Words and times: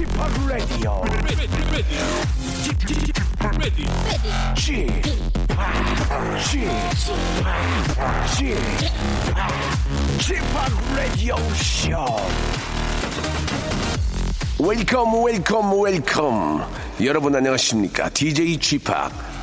Radio. 0.00 1.04
Chip 4.56 4.80
Chip 10.18 10.46
Radio 10.96 11.36
Show. 11.54 12.16
웨이컴 14.58 15.24
웨이컴 15.24 15.80
웨이컴 15.82 16.64
여러분 17.04 17.34
안녕하십니까 17.34 18.08
DJ 18.10 18.58
p 18.58 18.78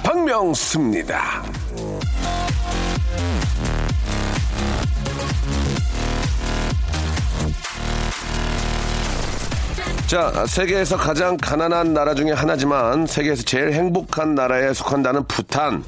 박명수입니다 0.03 1.43
자 10.07 10.45
세계에서 10.47 10.95
가장 10.95 11.35
가난한 11.35 11.93
나라 11.93 12.15
중에 12.15 12.31
하나지만 12.31 13.05
세계에서 13.05 13.43
제일 13.43 13.73
행복한 13.73 14.35
나라에 14.35 14.73
속한다는 14.73 15.25
부탄 15.25 15.83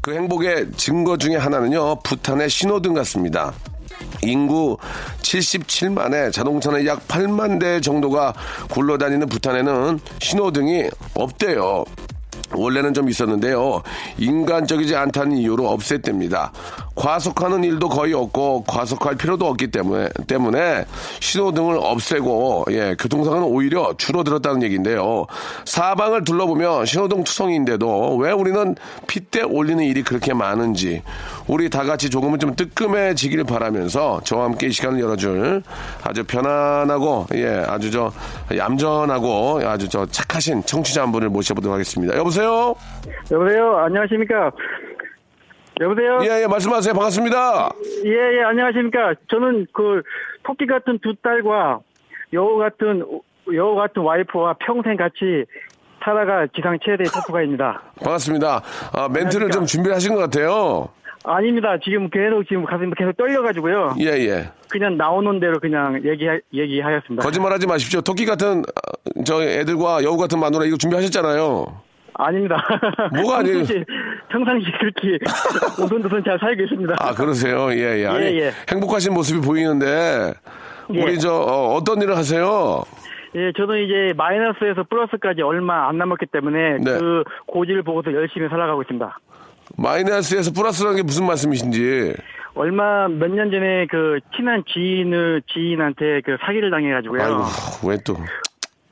그 0.00 0.14
행복의 0.14 0.72
증거 0.78 1.18
중에 1.18 1.36
하나는요 1.36 2.00
부탄의 2.00 2.48
신호등 2.48 2.94
같습니다 2.94 3.52
인구 4.22 4.78
77만에 5.20 6.32
자동차는 6.32 6.86
약 6.86 7.06
8만 7.06 7.60
대 7.60 7.82
정도가 7.82 8.32
굴러다니는 8.70 9.28
부탄에는 9.28 10.00
신호등이 10.20 10.88
없대요. 11.14 11.84
원래는 12.54 12.94
좀 12.94 13.08
있었는데요. 13.08 13.82
인간적이지 14.18 14.94
않다는 14.94 15.36
이유로 15.38 15.76
없앴답니다. 15.76 16.50
과속하는 16.94 17.62
일도 17.64 17.88
거의 17.88 18.14
없고 18.14 18.64
과속할 18.66 19.16
필요도 19.16 19.46
없기 19.46 19.70
때문에 19.70 20.08
때문에 20.26 20.86
신호등을 21.20 21.78
없애고 21.80 22.66
예, 22.70 22.96
교통사고는 22.98 23.44
오히려 23.44 23.94
줄어들었다는 23.96 24.62
얘기인데요. 24.62 25.26
사방을 25.66 26.24
둘러보면 26.24 26.86
신호등 26.86 27.24
투성인데도 27.24 28.16
왜 28.16 28.32
우리는 28.32 28.74
핏대 29.06 29.42
올리는 29.42 29.82
일이 29.84 30.02
그렇게 30.02 30.32
많은지 30.32 31.02
우리 31.46 31.68
다 31.68 31.84
같이 31.84 32.08
조금은 32.08 32.38
좀 32.38 32.56
뜨끔해지길 32.56 33.44
바라면서 33.44 34.20
저와 34.24 34.44
함께 34.44 34.68
이 34.68 34.72
시간을 34.72 35.00
열어줄 35.00 35.62
아주 36.02 36.24
편안하고 36.24 37.26
예, 37.34 37.64
아주 37.66 37.90
저 37.90 38.10
얌전하고 38.56 39.60
아주 39.64 39.88
저 39.88 40.06
착하신 40.06 40.64
청취자 40.64 41.02
한 41.02 41.12
분을 41.12 41.28
모셔보도록 41.28 41.74
하겠습니다. 41.74 42.16
여보세요? 42.16 42.35
여보세요. 42.42 43.76
안녕하십니까. 43.78 44.50
여보세요. 45.80 46.18
예, 46.22 46.42
예, 46.42 46.46
말씀하세요. 46.46 46.94
반갑습니다. 46.94 47.70
예, 48.04 48.38
예, 48.38 48.42
안녕하십니까. 48.44 49.14
저는 49.30 49.66
그 49.72 50.02
토끼 50.42 50.66
같은 50.66 50.98
두 51.02 51.14
딸과 51.22 51.80
여우 52.32 52.58
같은 52.58 53.04
여우 53.54 53.74
같은 53.74 54.02
와이프와 54.02 54.54
평생 54.60 54.96
같이 54.96 55.44
살아갈 56.02 56.48
지상 56.54 56.78
최대의 56.84 57.08
토프가입니다. 57.14 57.82
반갑습니다. 58.02 58.62
아, 58.92 59.08
멘트를 59.08 59.50
좀 59.50 59.66
준비를 59.66 59.94
하신 59.96 60.14
것 60.14 60.20
같아요. 60.20 60.88
아닙니다. 61.24 61.76
지금 61.82 62.08
계속 62.08 62.44
지금 62.44 62.64
가슴이 62.64 62.92
계속 62.96 63.16
떨려가지고요. 63.16 63.96
예, 64.00 64.06
예. 64.28 64.50
그냥 64.68 64.96
나오는 64.96 65.40
대로 65.40 65.58
그냥 65.58 66.00
얘기 66.04 66.26
얘기하였습니다. 66.54 67.22
거짓말하지 67.22 67.66
마십시오. 67.66 68.00
토끼 68.00 68.24
같은 68.24 68.60
어, 68.60 69.22
저 69.24 69.42
애들과 69.42 70.04
여우 70.04 70.16
같은 70.16 70.38
마누라 70.38 70.64
이거 70.64 70.76
준비하셨잖아요. 70.76 71.85
아닙니다. 72.18 72.56
뭐가 73.14 73.38
아니에요? 73.38 73.58
평상시, 74.30 74.66
그렇게 74.80 75.18
오손도손 75.82 76.24
잘 76.24 76.38
살고 76.38 76.62
있습니다. 76.62 76.96
아, 76.98 77.12
그러세요? 77.14 77.68
예, 77.72 78.02
예. 78.02 78.06
아니, 78.06 78.24
예, 78.26 78.46
예. 78.46 78.52
행복하신 78.70 79.12
모습이 79.14 79.40
보이는데, 79.46 80.32
예. 80.94 81.02
우리 81.02 81.18
저, 81.18 81.32
어, 81.34 81.82
떤 81.84 82.00
일을 82.02 82.16
하세요? 82.16 82.82
예, 83.34 83.52
저는 83.56 83.84
이제 83.84 84.12
마이너스에서 84.16 84.84
플러스까지 84.88 85.42
얼마 85.42 85.88
안 85.88 85.98
남았기 85.98 86.26
때문에 86.26 86.78
네. 86.78 86.98
그 86.98 87.22
고지를 87.46 87.82
보고서 87.82 88.12
열심히 88.12 88.48
살아가고 88.48 88.82
있습니다. 88.82 89.18
마이너스에서 89.76 90.52
플러스라는 90.52 90.96
게 90.96 91.02
무슨 91.02 91.26
말씀이신지. 91.26 92.14
얼마 92.54 93.06
몇 93.08 93.28
년 93.28 93.50
전에 93.50 93.86
그 93.90 94.18
친한 94.34 94.62
지인을 94.72 95.42
지인한테 95.52 96.22
그 96.24 96.38
사기를 96.46 96.70
당해가지고요. 96.70 97.22
아이고, 97.22 97.42
왜 97.86 97.98
또. 98.06 98.16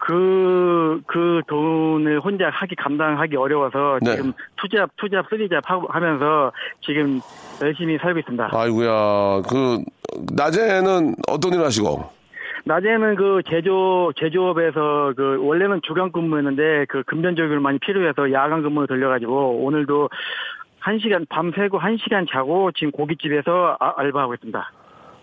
그, 0.06 1.00
그 1.06 1.40
돈을 1.46 2.20
혼자 2.20 2.50
하기, 2.50 2.74
감당하기 2.74 3.36
어려워서 3.36 3.98
네. 4.02 4.16
지금 4.16 4.32
투잡, 4.56 4.90
투잡, 4.98 5.24
쓰리잡 5.30 5.62
하고 5.64 5.86
하면서 5.88 6.52
지금 6.84 7.20
열심히 7.62 7.96
살고 7.96 8.18
있습니다. 8.18 8.50
아이고야, 8.52 9.42
그, 9.48 9.78
낮에는 10.36 11.14
어떤 11.28 11.54
일을 11.54 11.64
하시고? 11.64 12.04
낮에는 12.66 13.14
그 13.16 13.40
제조, 13.48 14.12
제조업에서 14.18 15.14
그 15.16 15.38
원래는 15.40 15.80
주간 15.86 16.12
근무였는데 16.12 16.84
그 16.90 17.02
금전적으로 17.04 17.62
많이 17.62 17.78
필요해서 17.78 18.30
야간 18.32 18.62
근무를 18.62 18.86
돌려가지고 18.86 19.64
오늘도 19.64 20.10
한 20.80 20.98
시간, 20.98 21.24
밤 21.30 21.50
새고 21.56 21.78
한 21.78 21.96
시간 22.02 22.26
자고 22.30 22.70
지금 22.72 22.90
고깃집에서 22.90 23.78
아- 23.80 23.94
알바하고 23.96 24.34
있습니다. 24.34 24.70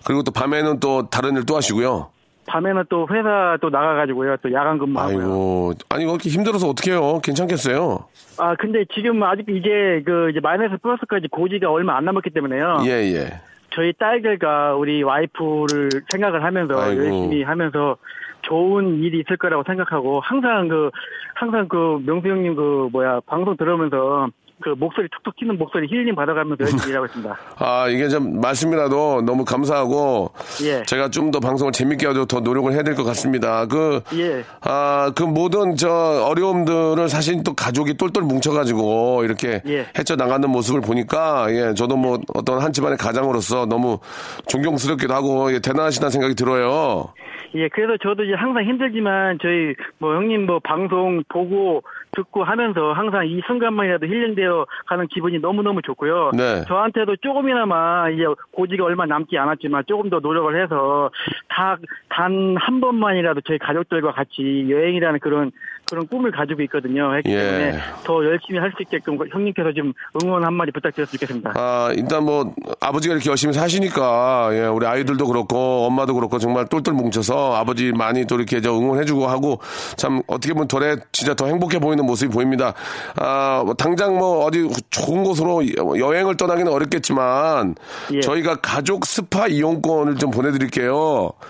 그리고 0.05 0.23
또 0.23 0.31
밤에는 0.31 0.79
또 0.79 1.07
다른 1.07 1.35
일 1.35 1.45
또 1.45 1.55
하시고요. 1.55 2.09
밤에는 2.47 2.84
또 2.90 3.07
회사 3.12 3.57
또 3.62 3.69
나가가지고요. 3.69 4.38
또 4.41 4.52
야간 4.52 4.78
근무하고요. 4.78 5.18
아이고, 5.18 5.74
아니, 5.90 6.06
그렇게 6.06 6.29
힘들어서 6.29 6.69
어떡해요? 6.69 7.19
괜찮겠어요? 7.24 8.06
아, 8.40 8.56
근데 8.56 8.84
지금 8.94 9.22
아직 9.24 9.46
이제 9.50 10.02
그 10.06 10.29
이제 10.31 10.40
마이너스 10.41 10.78
플러스까지 10.81 11.28
고지가 11.29 11.72
얼마 11.72 11.96
안 11.97 12.06
남았기 12.06 12.29
때문에요. 12.31 12.79
예, 12.85 12.90
예. 13.13 13.41
저희 13.74 13.94
딸들과 13.94 14.75
우리 14.75 15.02
와이프를 15.03 15.90
생각을 16.12 16.44
하면서 16.44 16.78
아이고. 16.81 17.06
열심히 17.06 17.44
하면서 17.44 17.96
좋은 18.41 19.02
일이 19.02 19.22
있을 19.22 19.38
거라고 19.38 19.63
생각하고 19.66 20.19
항상 20.19 20.68
그 20.68 20.90
항상 21.35 21.68
그 21.69 22.02
명수 22.06 22.28
형님 22.28 22.56
그 22.56 22.90
뭐야 22.91 23.22
방송 23.25 23.56
들으면서 23.56 24.28
그 24.61 24.69
목소리 24.77 25.07
툭툭 25.09 25.35
튀는 25.38 25.57
목소리 25.57 25.88
힐링 25.88 26.16
받아가면서 26.16 26.57
열심히 26.63 26.83
일하고 26.91 27.05
있습니다. 27.07 27.38
아, 27.57 27.88
이게 27.89 28.07
좀 28.09 28.39
말씀이라도 28.41 29.22
너무 29.23 29.44
감사하고 29.45 30.31
예. 30.63 30.83
제가 30.83 31.09
좀 31.09 31.31
더 31.31 31.39
방송을 31.39 31.72
재밌게 31.72 32.07
하도록 32.07 32.27
더 32.27 32.39
노력을 32.41 32.72
해야 32.73 32.83
될 32.83 32.95
것 32.95 33.03
같습니다. 33.05 33.66
그, 33.67 34.01
예. 34.16 34.44
아, 34.61 35.11
그 35.16 35.23
모든 35.23 35.75
저 35.77 35.89
어려움들을 36.29 37.07
사실 37.07 37.41
또 37.44 37.53
가족이 37.53 37.95
똘똘 37.95 38.23
뭉쳐가지고 38.23 39.23
이렇게 39.23 39.61
예. 39.67 39.85
헤쳐 39.97 40.16
나가는 40.17 40.49
모습을 40.49 40.81
보니까 40.81 41.47
예, 41.51 41.73
저도 41.73 41.95
뭐 41.95 42.19
어떤 42.33 42.59
한 42.61 42.73
집안의 42.73 42.97
가장으로서 42.97 43.66
너무 43.66 43.99
존경스럽기도 44.47 45.13
하고 45.13 45.53
예, 45.53 45.59
대단하시다는 45.59 46.11
생각이 46.11 46.35
들어요. 46.35 47.13
예, 47.55 47.67
그래서 47.69 47.93
저도 48.01 48.23
이제 48.23 48.33
항상 48.33 48.63
힘들지만 48.63 49.38
저희 49.41 49.73
뭐 49.99 50.16
형님 50.16 50.45
뭐 50.45 50.59
방송 50.63 51.23
보고 51.29 51.83
듣고 52.13 52.43
하면서 52.43 52.91
항상 52.93 53.25
이 53.28 53.41
순간만이라도 53.47 54.05
힐링되어 54.05 54.50
가는 54.85 55.07
기분이 55.07 55.39
너무너무 55.39 55.81
좋고요. 55.81 56.31
네. 56.35 56.63
저한테도 56.67 57.17
조금이나마 57.17 58.09
이제 58.09 58.23
고지가 58.51 58.85
얼마 58.85 59.06
남지 59.06 59.38
않았지만 59.38 59.84
조금 59.88 60.09
더 60.09 60.19
노력을 60.19 60.62
해서 60.62 61.09
다 61.50 61.78
단 62.09 62.56
한 62.59 62.81
번만이라도 62.81 63.41
저희 63.41 63.57
가족들과 63.57 64.11
같이 64.11 64.67
여행이라는 64.69 65.19
그런 65.19 65.51
그런 65.91 66.07
꿈을 66.07 66.31
가지고 66.31 66.62
있거든요. 66.63 67.13
했기 67.18 67.31
예. 67.31 67.38
때문에 67.38 67.79
더 68.06 68.24
열심히 68.25 68.59
할 68.59 68.72
수 68.72 68.81
있게끔 68.84 69.18
형님께서 69.29 69.74
좀 69.74 69.91
응원 70.24 70.46
한마디 70.46 70.72
부탁드렸으면 70.72 71.19
좋겠습니다. 71.19 71.52
아, 71.56 71.91
일단 71.94 72.24
뭐, 72.24 72.53
아버지가 72.79 73.13
이렇게 73.13 73.29
열심히 73.29 73.53
사시니까, 73.53 74.50
예, 74.53 74.62
우리 74.62 74.85
아이들도 74.85 75.28
그렇고, 75.28 75.85
엄마도 75.88 76.13
그렇고, 76.13 76.40
정말 76.40 76.68
똘똘 76.68 76.94
뭉쳐서 76.94 77.56
아버지 77.56 77.91
많이 77.91 78.25
또 78.25 78.35
이렇게 78.35 78.62
저 78.62 78.72
응원해주고 78.74 79.28
하고, 79.28 79.59
참, 79.97 80.22
어떻게 80.28 80.53
보면 80.53 80.70
덜에 80.70 80.96
진짜 81.11 81.34
더 81.34 81.47
행복해 81.47 81.79
보이는 81.79 82.05
모습이 82.05 82.32
보입니다. 82.32 82.73
아, 83.17 83.61
뭐 83.66 83.73
당장 83.73 84.17
뭐, 84.17 84.46
어디 84.46 84.70
좋은 84.90 85.26
곳으로 85.26 85.61
여행을 85.97 86.37
떠나기는 86.37 86.72
어렵겠지만, 86.72 87.76
예. 88.14 88.22
저희가 88.22 88.61
가족 88.61 89.05
스파 89.05 89.47
이용권을 89.47 90.16
좀 90.16 90.32
보내드릴게요. 90.32 90.94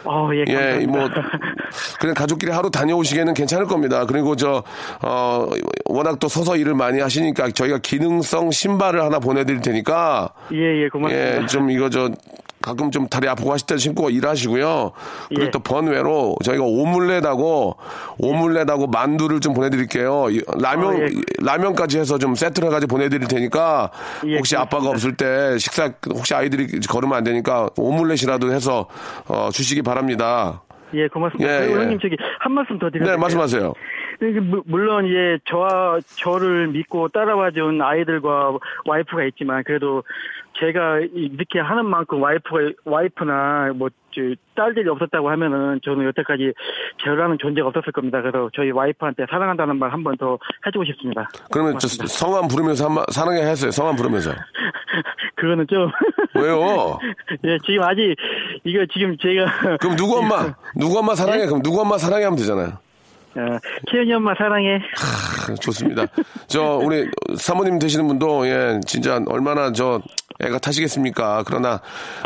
어, 0.06 0.30
예, 0.34 0.44
감사합니다. 0.46 0.82
예, 0.82 0.86
뭐, 0.88 1.08
그냥 2.00 2.16
가족끼리 2.16 2.52
하루 2.52 2.72
다녀오시기에는 2.72 3.36
괜찮을 3.36 3.68
겁니다. 3.68 4.06
그리고 4.08 4.31
저, 4.36 4.63
어, 5.01 5.50
워낙 5.86 6.19
또 6.19 6.28
서서 6.28 6.57
일을 6.57 6.74
많이 6.75 7.00
하시니까 7.00 7.50
저희가 7.51 7.80
기능성 7.80 8.51
신발을 8.51 9.01
하나 9.01 9.19
보내드릴 9.19 9.62
테니까, 9.62 10.30
예, 10.54 10.83
예, 10.83 10.89
고맙습니다. 10.89 11.44
예, 11.44 11.45
좀 11.48 11.69
이거 11.72 11.89
저, 11.89 12.10
가끔 12.62 12.92
좀 12.92 13.07
다리 13.07 13.28
아프고 13.28 13.51
하실 13.51 13.66
때 13.66 13.75
신고 13.78 14.12
일하시고요. 14.12 14.92
그리고 15.30 15.45
예. 15.45 15.50
또 15.50 15.57
번외로 15.60 16.36
저희가 16.44 16.63
오믈렛하고 16.63 17.75
오믈렛하고 18.19 18.86
만두를 18.86 19.39
좀 19.39 19.56
보내드릴게요. 19.56 20.28
이 20.30 20.44
라면 20.60 20.95
어, 20.95 21.00
예. 21.00 21.10
라면까지 21.39 21.98
해서 21.98 22.19
좀 22.19 22.36
세트를 22.36 22.68
해가지고 22.68 22.95
보내드릴 22.95 23.27
테니까 23.27 23.89
예, 24.27 24.36
혹시. 24.36 24.56
아빠가 24.56 24.89
없을 24.89 25.16
때 25.18 25.57
식사 25.57 25.92
혹시 26.13 26.36
아이들이 26.36 26.68
걸으면 26.81 27.18
안 27.18 27.24
되니까 27.24 27.68
오믈렛이라도 27.77 28.54
해서 28.54 28.86
어, 29.27 29.50
주시기 29.51 29.81
바랍니다. 29.81 30.62
예, 30.94 31.07
고맙습니다. 31.07 31.51
예, 31.51 31.60
그리고 31.62 31.80
예. 31.80 31.84
형님 31.84 32.00
저기 32.00 32.16
한 32.39 32.51
말씀 32.51 32.77
더 32.77 32.92
드려도 32.92 33.10
네? 33.10 33.18
말씀하세요. 33.18 33.74
물론 34.66 35.08
이제 35.08 35.40
저와 35.46 36.00
저를 36.18 36.68
믿고 36.68 37.08
따라와준 37.10 37.82
아이들과 37.82 38.54
와이프가 38.86 39.24
있지만 39.26 39.64
그래도 39.64 40.04
제가 40.60 41.00
이렇게 41.00 41.60
하는 41.60 41.86
만큼 41.86 42.22
와이프가 42.22 42.72
와이프나 42.86 43.72
뭐 43.76 43.90
딸들이 44.56 44.88
없었다고 44.90 45.30
하면은 45.32 45.80
저는 45.84 46.06
여태까지 46.08 46.54
저라는 47.04 47.38
존재가 47.40 47.68
없었을 47.70 47.92
겁니다. 47.94 48.22
그래서 48.22 48.50
저희 48.54 48.70
와이프한테 48.72 49.26
사랑한다는 49.30 49.78
말 49.80 49.90
한 49.92 50.04
번 50.04 50.16
더 50.18 50.38
해주고 50.68 50.86
싶습니다. 50.86 51.28
그러면 51.52 51.80
저 51.80 51.88
성함 51.88 52.48
부르면서 52.48 52.86
한번 52.86 53.06
사랑해 53.12 53.42
했어요. 53.42 53.72
성함 53.72 53.96
부르면서. 53.96 54.32
그거는 55.36 55.66
좀 55.68 55.90
왜요? 56.36 57.00
예, 57.46 57.58
지금 57.66 57.82
아직 57.84 58.16
이거 58.66 58.86
지금 58.94 59.18
제가 59.18 59.78
그럼 59.78 59.96
누구 59.96 60.18
엄마 60.18 60.54
누구 60.78 61.00
엄마 61.00 61.16
사랑해? 61.16 61.40
네? 61.40 61.46
그럼 61.48 61.64
누구 61.64 61.82
엄마 61.82 61.98
사랑해 61.98 62.26
하면 62.26 62.38
되잖아요. 62.38 62.74
어, 63.33 63.57
태연이 63.89 64.13
엄마 64.13 64.33
사랑해. 64.36 64.80
하, 64.98 65.54
좋습니다. 65.56 66.06
저 66.48 66.75
우리 66.83 67.07
사모님 67.38 67.80
되시는 67.80 68.06
분도 68.07 68.45
예 68.48 68.80
진짜 68.86 69.22
얼마나 69.28 69.72
저 69.72 70.01
애가 70.42 70.57
타시겠습니까? 70.60 71.44
그러나 71.45 71.80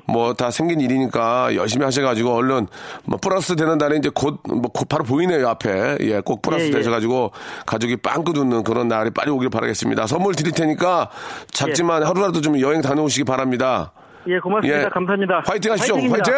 뭐 0.08 0.34
다 0.34 0.50
생긴 0.50 0.80
일이니까 0.82 1.54
열심히 1.56 1.86
하셔가지고 1.86 2.34
얼른 2.34 2.68
뭐 3.06 3.20
플러스 3.22 3.56
되는 3.56 3.78
날에 3.78 3.98
이제 3.98 4.10
곧, 4.14 4.42
뭐곧 4.48 4.90
바로 4.90 5.04
보이네요 5.04 5.48
앞에 5.50 5.98
예꼭 6.02 6.42
플러스 6.42 6.64
예, 6.66 6.68
예. 6.68 6.72
되셔가지고 6.72 7.32
가족이 7.66 7.98
빵긋 7.98 8.38
웃는 8.38 8.64
그런 8.64 8.88
날이 8.88 9.12
빨리 9.12 9.30
오길 9.30 9.50
바라겠습니다. 9.50 10.08
선물 10.08 10.34
드릴 10.34 10.54
테니까 10.54 11.10
작지만 11.52 12.02
예. 12.02 12.06
하루라도 12.08 12.42
좀 12.42 12.60
여행 12.60 12.82
다녀오시기 12.82 13.26
바랍니다. 13.26 13.92
예 14.28 14.40
고맙습니다. 14.40 14.86
예. 14.86 14.90
감사합니다. 14.90 15.44
화이팅 15.46 15.72
하시죠. 15.74 15.96
화이팅! 15.96 16.34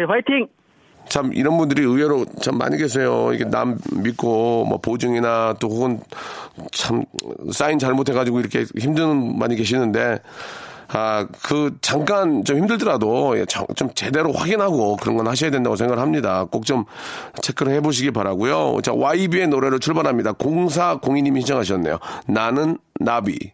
예, 0.00 0.04
화이팅! 0.04 0.48
참 1.12 1.30
이런 1.34 1.58
분들이 1.58 1.82
의외로 1.82 2.24
참 2.40 2.56
많이 2.56 2.78
계세요. 2.78 3.34
이게 3.34 3.44
남 3.44 3.76
믿고 3.92 4.64
뭐 4.64 4.78
보증이나 4.78 5.54
또 5.60 5.68
혹은 5.68 6.00
참 6.70 7.04
사인 7.52 7.78
잘못해가지고 7.78 8.40
이렇게 8.40 8.64
힘든 8.78 9.38
많이 9.38 9.54
계시는데 9.54 10.20
아, 10.88 11.26
그, 11.42 11.76
잠깐 11.82 12.44
좀 12.44 12.56
힘들더라도 12.56 13.38
예, 13.38 13.44
좀 13.76 13.90
제대로 13.94 14.32
확인하고 14.32 14.96
그런 14.96 15.18
건 15.18 15.26
하셔야 15.28 15.50
된다고 15.50 15.76
생각을 15.76 16.02
합니다. 16.02 16.46
꼭 16.50 16.64
좀 16.64 16.84
체크를 17.42 17.74
해보시기 17.74 18.10
바라고요 18.12 18.80
자, 18.82 18.92
YB의 18.94 19.48
노래로 19.48 19.80
출발합니다. 19.80 20.32
0402님이 20.32 21.40
신청하셨네요. 21.40 21.98
나는 22.26 22.78
나비. 23.00 23.52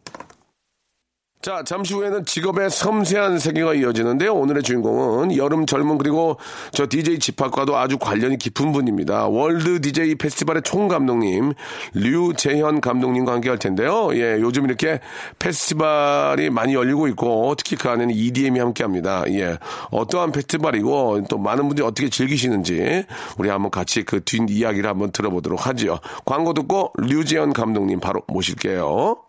자, 1.40 1.62
잠시 1.64 1.94
후에는 1.94 2.24
직업의 2.24 2.68
섬세한 2.68 3.38
세계가 3.38 3.74
이어지는데요. 3.74 4.34
오늘의 4.34 4.64
주인공은 4.64 5.36
여름 5.36 5.66
젊은 5.66 5.96
그리고 5.96 6.36
저 6.72 6.88
DJ 6.88 7.20
집합과도 7.20 7.76
아주 7.76 7.96
관련이 7.96 8.38
깊은 8.38 8.72
분입니다. 8.72 9.28
월드 9.28 9.80
DJ 9.80 10.16
페스티벌의 10.16 10.62
총감독님 10.62 11.54
류재현 11.94 12.80
감독님과 12.80 13.32
함께 13.34 13.50
할 13.50 13.58
텐데요. 13.60 14.10
예, 14.14 14.40
요즘 14.40 14.64
이렇게 14.64 14.98
페스티벌이 15.38 16.50
많이 16.50 16.74
열리고 16.74 17.06
있고 17.08 17.54
특히 17.56 17.76
그 17.76 17.88
안에는 17.88 18.12
EDM이 18.12 18.58
함께 18.58 18.82
합니다. 18.82 19.22
예, 19.28 19.58
어떠한 19.92 20.32
페스티벌이고 20.32 21.22
또 21.30 21.38
많은 21.38 21.68
분들이 21.68 21.86
어떻게 21.86 22.08
즐기시는지 22.08 23.04
우리 23.38 23.48
한번 23.48 23.70
같이 23.70 24.02
그 24.02 24.20
뒷 24.20 24.50
이야기를 24.50 24.90
한번 24.90 25.12
들어보도록 25.12 25.68
하죠. 25.68 26.00
광고 26.24 26.52
듣고 26.52 26.92
류재현 26.98 27.52
감독님 27.52 28.00
바로 28.00 28.22
모실게요. 28.26 29.27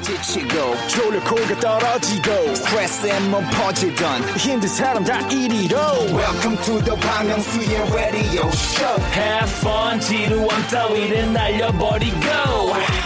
지치고, 0.00 0.74
떨어지고, 1.60 2.54
퍼지던, 3.50 4.22
힘든 4.38 4.68
사람 4.68 5.04
다 5.04 5.20
이리로. 5.28 5.76
welcome 6.12 6.56
to 6.62 6.82
the 6.82 6.96
Bang 7.00 7.28
Myung-soo's 7.28 7.94
radio 7.94 8.48
show 8.48 9.00
have 9.14 9.50
fun 9.60 10.00
지루함 10.00 10.48
따위를 10.68 11.32
날려버리고 11.32 12.26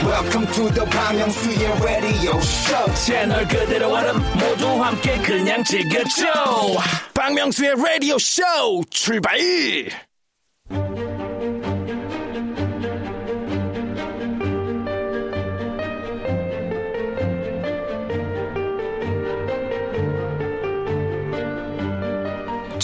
welcome 0.04 0.46
to 0.52 0.70
the 0.72 0.86
Bang 0.90 1.18
Myung-soo's 1.18 1.82
radio 1.82 2.38
show 2.40 2.86
모두 4.34 4.82
함께 4.82 5.18
그냥 5.18 5.62
즐겨줘 5.64 6.26
박명수의 7.14 7.74
라디오 7.76 8.18
쇼 8.18 8.42
출발 8.90 9.38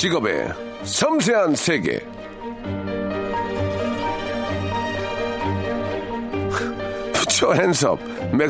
직업의 0.02 0.48
섬세한 0.82 1.54
세계. 1.54 2.00
Put 7.12 7.40
your 7.40 7.56
hands 7.56 7.86
up, 7.86 8.02
make 8.34 8.46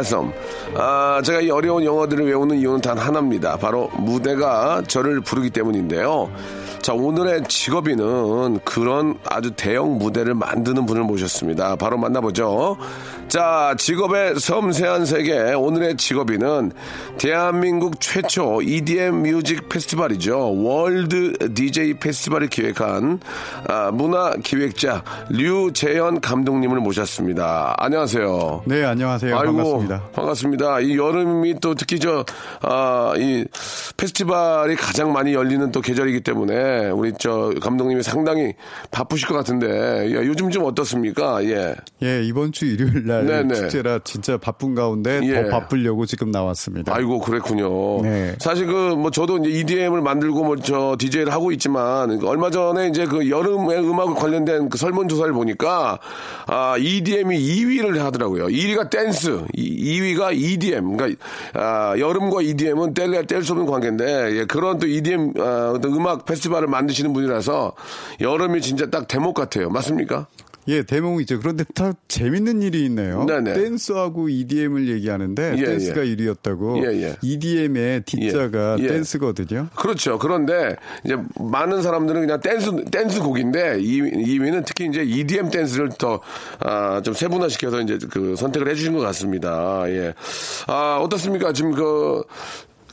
some. 0.00 0.32
아, 0.74 1.22
제가 1.24 1.42
이 1.42 1.50
어려운 1.50 1.84
영어들을 1.84 2.26
외우는 2.26 2.58
이유는 2.58 2.80
단 2.80 2.98
하나입니다. 2.98 3.56
바로 3.56 3.88
무대가 3.98 4.82
저를 4.88 5.20
부르기 5.20 5.50
때문인데요. 5.50 6.28
자, 6.80 6.92
오늘의 6.92 7.44
직업인은 7.46 8.58
그런 8.64 9.16
아주 9.24 9.52
대형 9.52 9.98
무대를 9.98 10.34
만드는 10.34 10.86
분을 10.86 11.04
모셨습니다. 11.04 11.76
바로 11.76 11.98
만나보죠. 11.98 12.76
자, 13.32 13.74
직업의 13.78 14.38
섬세한 14.38 15.06
세계. 15.06 15.54
오늘의 15.54 15.96
직업인은 15.96 16.72
대한민국 17.16 17.98
최초 17.98 18.60
EDM 18.60 19.22
뮤직 19.22 19.70
페스티벌이죠. 19.70 20.62
월드 20.62 21.32
DJ 21.54 21.94
페스티벌을 21.94 22.48
기획한 22.48 23.20
아, 23.68 23.90
문화 23.90 24.34
기획자 24.44 25.02
류재현 25.30 26.20
감독님을 26.20 26.80
모셨습니다. 26.80 27.74
안녕하세요. 27.78 28.64
네, 28.66 28.84
안녕하세요. 28.84 29.34
아이고, 29.34 29.56
반갑습니다. 29.56 30.02
반갑습니다. 30.12 30.80
이 30.80 30.98
여름이 30.98 31.54
또 31.60 31.74
특히 31.74 31.98
저, 31.98 32.26
아, 32.60 33.14
이 33.16 33.46
페스티벌이 33.96 34.76
가장 34.76 35.10
많이 35.10 35.32
열리는 35.32 35.72
또 35.72 35.80
계절이기 35.80 36.20
때문에 36.20 36.90
우리 36.90 37.14
저 37.18 37.50
감독님이 37.62 38.02
상당히 38.02 38.52
바쁘실 38.90 39.26
것 39.26 39.34
같은데 39.36 40.10
예, 40.10 40.16
요즘 40.16 40.50
좀 40.50 40.64
어떻습니까? 40.64 41.42
예. 41.44 41.74
예, 42.02 42.22
이번 42.24 42.52
주 42.52 42.66
일요일 42.66 43.06
날 43.06 43.21
네네. 43.26 43.54
축제라 43.54 43.98
진짜 44.04 44.38
바쁜 44.38 44.74
가운데 44.74 45.20
예. 45.24 45.42
더 45.44 45.50
바쁘려고 45.60 46.06
지금 46.06 46.30
나왔습니다. 46.30 46.94
아이고 46.94 47.20
그랬군요. 47.20 48.02
네. 48.02 48.34
사실 48.38 48.66
그 48.66 48.96
뭐 48.96 49.10
저도 49.10 49.38
이제 49.38 49.50
EDM을 49.50 50.00
만들고 50.00 50.44
뭐 50.44 50.56
저 50.62 50.96
DJ를 50.98 51.32
하고 51.32 51.50
있지만 51.52 52.22
얼마 52.24 52.50
전에 52.50 52.88
이제 52.88 53.04
그 53.04 53.28
여름의 53.28 53.78
음악 53.80 54.14
관련된 54.16 54.68
그 54.68 54.78
설문조사를 54.78 55.32
보니까 55.32 55.98
아 56.46 56.76
EDM이 56.78 57.38
2위를 57.38 57.98
하더라고요. 57.98 58.46
1위가 58.46 58.88
댄스, 58.90 59.44
2위가 59.56 60.34
EDM. 60.34 60.96
그러니까 60.96 61.22
아, 61.54 61.94
여름과 61.98 62.42
EDM은 62.42 62.94
뗄래야 62.94 63.22
뗄 63.24 63.42
수 63.42 63.52
없는 63.52 63.66
관계인데 63.66 64.36
예, 64.38 64.44
그런 64.44 64.78
또 64.78 64.86
EDM 64.86 65.34
아, 65.38 65.74
음악 65.84 66.24
페스티벌 66.24 66.62
영화를 66.62 66.68
만드시는 66.68 67.12
분이라서 67.12 67.72
여름이 68.20 68.60
진짜 68.60 68.88
딱 68.88 69.08
대목 69.08 69.34
같아요. 69.34 69.68
맞습니까? 69.70 70.26
예, 70.68 70.82
대목이죠. 70.82 71.40
그런데 71.40 71.64
더 71.74 71.92
재밌는 72.08 72.62
일이 72.62 72.84
있네요. 72.84 73.24
네네. 73.24 73.54
댄스하고 73.54 74.28
EDM을 74.28 74.88
얘기하는데 74.88 75.54
예, 75.58 75.64
댄스가 75.64 76.06
예. 76.06 76.14
1위였다고. 76.14 76.84
예, 76.84 77.02
예. 77.02 77.16
EDM의 77.20 78.02
D자가 78.04 78.76
예, 78.78 78.84
예. 78.84 78.88
댄스거든요. 78.88 79.68
그렇죠. 79.74 80.18
그런데 80.18 80.76
이제 81.04 81.16
많은 81.40 81.82
사람들은 81.82 82.20
그냥 82.20 82.40
댄스 82.40 82.84
댄스 82.90 83.20
곡인데 83.20 83.78
2위, 83.78 84.52
는 84.52 84.62
특히 84.64 84.86
이제 84.86 85.02
EDM 85.02 85.50
댄스를 85.50 85.88
더좀 85.90 86.20
아, 86.60 87.02
세분화시켜서 87.12 87.80
이제 87.80 87.98
그 88.10 88.36
선택을 88.36 88.68
해주신 88.68 88.92
것 88.92 89.00
같습니다. 89.00 89.84
예. 89.88 90.14
아 90.68 91.00
어떻습니까? 91.02 91.52
지금 91.52 91.72
그 91.72 92.22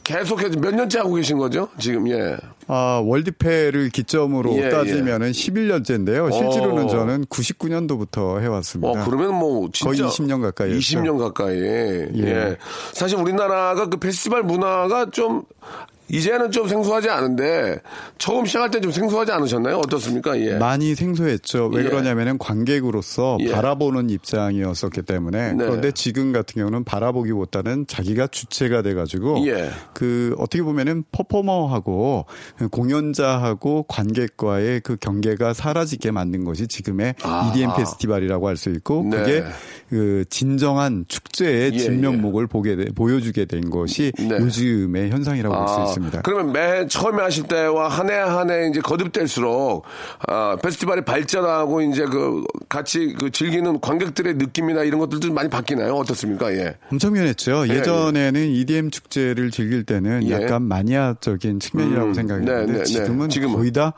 계속해서 0.10 0.60
몇 0.60 0.74
년째 0.74 0.98
하고 1.00 1.14
계신 1.14 1.38
거죠? 1.38 1.70
지금 1.78 2.10
예. 2.10 2.36
아, 2.66 3.00
월드패를 3.06 3.90
기점으로 3.90 4.58
예, 4.58 4.70
따지면은 4.70 5.28
예. 5.28 5.32
11년째인데요. 5.32 6.34
실제로는 6.34 6.86
어. 6.86 6.88
저는 6.88 7.26
99년도부터 7.26 8.42
해왔습니다. 8.42 8.90
어, 8.90 9.06
그러면 9.06 9.36
뭐 9.36 9.70
거의 9.84 10.00
20년 10.00 10.42
가까이. 10.42 10.72
20년 10.72 11.20
가까이. 11.20 11.60
예. 11.60 12.10
예. 12.16 12.58
사실 12.92 13.20
우리나라가 13.20 13.88
그 13.88 13.98
페스티벌 13.98 14.42
문화가 14.42 15.12
좀 15.12 15.44
이제는 16.10 16.52
좀 16.52 16.68
생소하지 16.68 17.10
않은데 17.10 17.80
처음 18.18 18.46
시작할 18.46 18.72
때 18.72 18.80
좀 18.80 18.92
생소하지 18.92 19.32
않으셨나요? 19.34 19.78
어떻습니까? 19.78 20.40
예. 20.40 20.58
많이 20.58 20.96
생소했죠. 20.96 21.70
왜 21.74 21.84
예. 21.84 21.90
그러냐면은 21.90 22.38
관객으로서 22.38 23.38
예. 23.42 23.52
바라보는 23.52 24.10
입장이었었기 24.10 25.02
때문에 25.02 25.54
네. 25.54 25.66
그런데 25.66 25.92
지금 25.92 26.32
같은 26.32 26.60
경우는 26.60 26.84
바라보기보다는 26.86 27.88
자기가 27.88 28.28
주체가 28.28 28.82
돼가지고 28.82 29.46
예. 29.48 29.70
그 29.94 30.34
어떻게 30.38 30.64
보면은 30.64 31.04
퍼포머하고 31.12 32.26
공연자하고 32.72 33.84
관객과의 33.88 34.82
그 34.82 34.96
경계가 34.98 35.54
사라지게 35.54 36.12
만든 36.12 36.44
것이 36.44 36.68
지금의 36.68 37.16
아. 37.24 37.52
EDM 37.54 37.72
페스티벌이라고 37.76 38.48
할 38.48 38.60
수 38.60 38.70
있고 38.72 39.06
네. 39.10 39.18
그게 39.18 39.44
그 39.90 40.26
진정한 40.30 41.06
축제의 41.08 41.72
예, 41.74 41.78
진면목을 41.78 42.44
예. 42.44 42.48
보게 42.48 42.76
돼, 42.76 42.86
보여주게 42.94 43.46
된 43.46 43.70
것이 43.70 44.12
네. 44.18 44.38
요즘의 44.38 45.12
현상이라고 45.12 45.56
볼수 45.56 45.74
아, 45.76 45.84
있습니다. 45.86 45.99
있습니다. 46.00 46.22
그러면 46.22 46.52
매 46.52 46.88
처음에 46.88 47.22
하실 47.22 47.44
때와 47.44 47.88
한 47.90 48.10
해 48.10 48.18
한 48.20 48.50
해 48.50 48.70
이제 48.70 48.80
거듭될수록 48.82 49.84
아, 50.28 50.56
페스티벌이 50.62 51.04
발전하고 51.04 51.82
이제 51.82 52.06
그 52.06 52.44
같이 52.68 53.14
그 53.20 53.30
즐기는 53.32 53.80
관객들의 53.82 54.36
느낌이나 54.36 54.84
이런 54.84 55.00
것들도 55.00 55.32
많이 55.34 55.50
바뀌나요? 55.50 55.96
어떻습니까? 55.96 56.52
예. 56.54 56.76
엄청 56.92 57.14
변했죠. 57.14 57.68
예, 57.70 57.82
전에는 57.82 58.40
예. 58.42 58.48
EDM 58.48 58.90
축제를 58.90 59.52
즐길 59.52 59.84
때는 59.84 60.24
예. 60.30 60.32
약간 60.32 60.64
마니아적인 60.64 61.60
측면이라고 61.60 62.08
음, 62.08 62.14
생각했는데 62.14 62.66
네, 62.66 62.72
네, 62.72 62.78
네, 62.80 62.84
지금은, 62.86 63.30
지금은 63.30 63.56
거의 63.56 63.72
다 63.72 63.94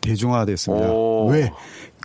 대중화됐습니다. 0.00 0.88
오. 0.90 1.28
왜? 1.30 1.50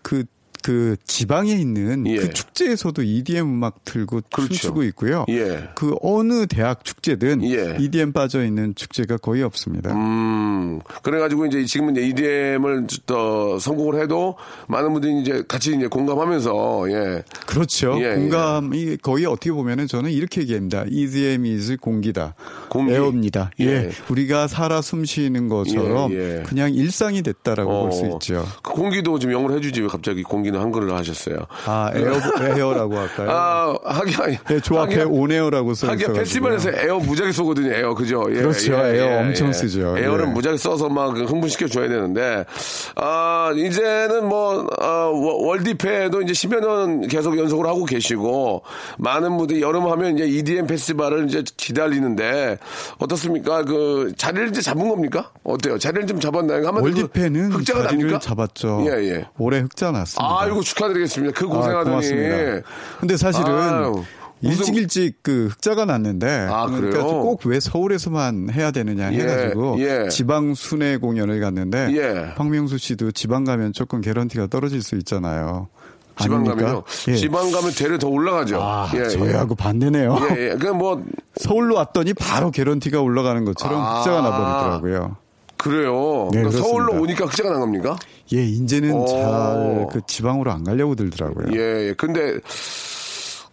그 0.04 0.24
그 0.64 0.96
지방에 1.06 1.54
있는 1.54 2.06
예. 2.08 2.18
그 2.18 2.34
축제에서도 2.34 3.02
EDM 3.02 3.46
음악 3.46 3.86
틀고 3.86 4.22
그렇죠. 4.32 4.54
춤추고 4.54 4.84
있고요. 4.84 5.26
예. 5.30 5.70
그 5.76 5.96
어느 6.02 6.48
대학 6.48 6.84
축제든 6.84 7.44
예. 7.44 7.78
EDM 7.80 8.12
빠져 8.12 8.44
있는 8.44 8.76
축제가 8.76 9.18
거의 9.18 9.44
없습니다. 9.44 9.94
음. 9.94 10.80
그래가지고 11.02 11.46
이제 11.46 11.64
지금은 11.66 11.96
이제 11.96 12.08
EDM을 12.08 12.88
더 13.06 13.58
성공을 13.60 14.02
해도 14.02 14.36
많은 14.68 14.92
분들이 14.94 15.22
이제 15.22 15.44
같이 15.48 15.76
이제 15.76 15.88
공감하면서 15.88 16.92
예. 16.92 17.24
그렇죠. 17.46 17.98
예, 18.02 18.12
예. 18.12 18.16
공감이 18.16 18.98
거의 18.98 19.26
어떻게 19.26 19.52
보면은 19.52 19.88
저는 19.88 20.12
이렇게 20.12 20.42
얘기합니다. 20.42 20.86
EDM 20.90 21.46
is 21.46 21.78
공기다. 21.78 22.36
공기. 22.70 22.94
에어입니다. 22.94 23.52
예. 23.62 23.66
예. 23.66 23.90
우리가 24.10 24.48
살아 24.48 24.82
숨 24.82 25.06
쉬는 25.06 25.48
것처럼 25.48 26.12
그냥 26.46 26.74
일상이 26.74 27.22
됐다라고 27.22 27.72
어. 27.72 27.82
볼수 27.84 28.06
있죠. 28.14 28.46
그 28.62 28.74
공기도 28.74 29.18
지금 29.20 29.34
영어로 29.34 29.56
해주지 29.56 29.82
왜 29.82 29.88
갑자기 29.88 30.24
공기 30.24 30.49
여기는 30.50 30.60
한글로 30.60 30.96
하셨어요. 30.96 31.38
아, 31.66 31.92
에어, 31.94 32.14
에어 32.58 32.74
라고 32.74 32.98
할까요? 32.98 33.30
아, 33.30 33.76
하긴, 33.84 34.38
네, 34.48 34.60
조합해 34.60 35.04
on 35.04 35.19
air라고 35.19 35.74
써요. 35.74 35.92
하긴 35.92 36.14
페스티벌에서 36.14 36.72
에어 36.72 37.00
무작위 37.00 37.32
쏘거든요, 37.32 37.72
에어. 37.74 37.94
그죠? 37.94 38.26
예, 38.30 38.36
그렇죠. 38.36 38.74
예, 38.74 38.98
에어 38.98 39.06
예, 39.06 39.20
엄청 39.20 39.50
예. 39.50 39.54
쏘죠. 39.54 39.98
air를 39.98 40.28
예. 40.28 40.32
무작위 40.32 40.58
쏴서 40.58 40.90
막 40.90 41.16
흥분시켜 41.16 41.68
줘야 41.68 41.88
되는데, 41.88 42.46
아, 42.96 43.52
이제는 43.56 44.28
뭐, 44.28 44.68
아, 44.80 45.10
월디페도 45.14 46.24
이제 46.24 46.34
10여 46.34 46.60
년 46.60 47.08
계속 47.08 47.38
연속을 47.38 47.66
하고 47.68 47.86
계시고, 47.86 48.64
많은 48.98 49.38
분들이 49.38 49.62
여름 49.62 49.88
하면 49.88 50.16
이제 50.18 50.26
EDM 50.26 50.68
페스티벌을 50.68 51.28
이제 51.28 51.44
기다리는데, 51.58 52.58
어떻습니까? 52.98 53.64
그, 53.64 54.12
자리를 54.18 54.50
이제 54.50 54.62
잡은 54.62 54.90
겁니까? 54.90 55.32
어때요? 55.44 55.78
자리를 55.78 56.08
좀 56.08 56.20
잡았나요? 56.20 56.70
월디페는 56.74 57.52
흑자가 57.52 57.84
납니까? 57.84 58.20
잡았죠. 58.20 58.86
예, 58.88 59.10
예. 59.10 59.26
올해 59.38 59.60
흑자 59.60 59.92
났습니다. 59.92 60.39
아이고 60.40 60.62
축하드리겠습니다. 60.62 61.34
그 61.40 61.48
고생하더니. 61.48 61.96
아, 61.96 62.62
근데 63.00 63.18
사실은 63.18 63.52
아유. 63.54 64.04
일찍 64.42 64.76
일찍 64.78 65.22
그 65.22 65.48
흑자가 65.48 65.84
났는데 65.86 66.48
아, 66.50 66.66
그러니까 66.68 67.04
꼭 67.04 67.42
왜 67.46 67.60
서울에서만 67.60 68.50
해야 68.54 68.72
되느냐 68.72 69.12
예, 69.14 69.20
해가지고 69.20 69.76
예, 69.80 70.04
예. 70.06 70.10
지방 70.10 70.54
순회 70.54 70.98
공연을 70.98 71.42
갔는데 71.42 71.90
예. 71.92 72.34
박명수 72.36 72.78
씨도 72.78 73.12
지방 73.12 73.44
가면 73.44 73.74
조금 73.74 74.00
개런티가 74.02 74.48
떨어질 74.48 74.82
수 74.82 74.96
있잖아요. 74.96 75.68
지방 76.22 76.44
가면요. 76.46 76.84
예. 77.10 77.16
지방 77.16 77.52
가면 77.52 77.72
대를 77.72 77.98
더 77.98 78.08
올라가죠. 78.08 78.62
아, 78.62 78.90
예, 78.94 79.08
저희하고 79.10 79.56
예. 79.60 79.64
반대네요. 79.64 80.18
예, 80.32 80.52
예. 80.52 80.56
그뭐 80.56 81.04
서울로 81.36 81.76
왔더니 81.76 82.14
바로 82.14 82.52
개런티가 82.52 83.02
올라가는 83.02 83.44
것처럼 83.46 83.82
아, 83.82 84.00
흑자가 84.00 84.22
나버리더라고요. 84.22 85.18
그래요. 85.60 86.30
네, 86.32 86.40
그러니까 86.42 86.62
서울로 86.64 86.94
오니까 87.02 87.26
흑자가 87.26 87.50
난 87.52 87.60
겁니까? 87.60 87.98
예, 88.34 88.44
이제는 88.44 89.06
잘 89.06 89.88
그 89.92 90.02
지방으로 90.08 90.52
안 90.52 90.64
가려고 90.64 90.96
들더라고요. 90.96 91.48
예, 91.54 91.90
예. 91.90 91.94
근데 91.98 92.40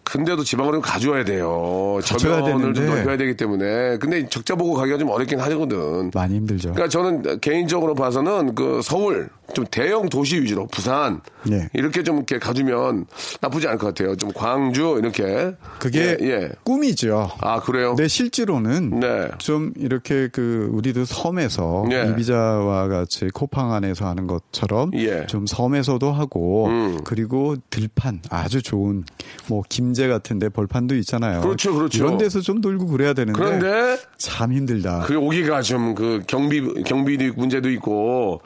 근데도 0.03 0.43
지방으로 0.45 0.79
가져와야 0.79 1.25
돼요. 1.25 1.99
저변을 2.05 2.73
좀 2.73 2.85
넓혀야 2.85 3.17
되기 3.17 3.35
때문에. 3.35 3.97
근데 3.97 4.25
적자 4.29 4.55
보고 4.55 4.73
가기가 4.75 4.97
좀 4.97 5.09
어렵긴 5.09 5.39
하거든. 5.39 6.11
많이 6.13 6.35
힘들죠. 6.35 6.71
그러니까 6.71 6.87
저는 6.87 7.41
개인적으로 7.41 7.93
봐서는 7.93 8.55
그 8.55 8.79
서울 8.81 9.29
좀 9.53 9.65
대형 9.69 10.09
도시 10.09 10.41
위주로 10.41 10.67
부산 10.67 11.21
네. 11.43 11.67
이렇게 11.73 12.03
좀 12.03 12.17
이렇게 12.17 12.39
가주면 12.39 13.05
나쁘지 13.41 13.67
않을 13.67 13.77
것 13.79 13.87
같아요. 13.87 14.15
좀 14.15 14.31
광주 14.33 14.97
이렇게 15.01 15.55
그게 15.79 16.17
예, 16.21 16.25
예. 16.25 16.49
꿈이죠. 16.63 17.31
아 17.39 17.59
그래요? 17.59 17.95
네 17.97 18.07
실제로는 18.07 18.99
네. 18.99 19.27
좀 19.37 19.73
이렇게 19.77 20.29
그 20.31 20.69
우리도 20.71 21.05
섬에서 21.05 21.85
예. 21.91 22.09
이비자와 22.11 22.87
같이 22.87 23.29
코팡 23.33 23.73
안에서 23.73 24.05
하는 24.07 24.27
것처럼 24.27 24.91
예. 24.95 25.25
좀 25.27 25.45
섬에서도 25.45 26.11
하고 26.11 26.67
음. 26.67 26.99
그리고 27.03 27.55
들판 27.69 28.21
아주 28.29 28.61
좋은 28.61 29.03
뭐 29.47 29.63
김제 29.67 30.07
같은데 30.07 30.49
벌판도 30.49 30.95
있잖아요. 30.95 31.41
그렇죠, 31.41 31.73
그렇죠. 31.73 31.97
이런 31.97 32.17
데서 32.17 32.41
좀 32.41 32.61
놀고 32.61 32.87
그래야 32.87 33.13
되는데 33.13 33.37
그런데 33.37 33.97
참 34.17 34.53
힘들다. 34.53 35.03
그 35.07 35.15
오기가 35.15 35.61
좀 35.61 35.87
그 35.95 36.21
경비 36.27 36.83
경비 36.83 37.17
문제도 37.35 37.69
있고 37.69 38.41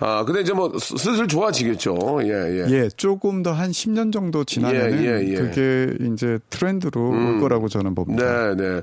아, 0.00 0.24
근데 0.24 0.40
이제 0.40 0.52
뭐 0.52 0.72
슬슬 0.78 1.26
좋아지겠죠. 1.28 2.18
예, 2.24 2.28
예. 2.28 2.66
예, 2.70 2.88
조금 2.96 3.42
더 3.42 3.54
한 3.54 3.70
10년 3.70 4.12
정도 4.12 4.42
지나면 4.44 5.04
예, 5.04 5.06
예, 5.06 5.28
예, 5.28 5.34
그게 5.36 5.94
이제 6.12 6.38
트렌드로 6.50 7.10
음, 7.10 7.34
올 7.36 7.40
거라고 7.40 7.68
저는 7.68 7.94
봅니다. 7.94 8.54
네, 8.54 8.56
네. 8.56 8.80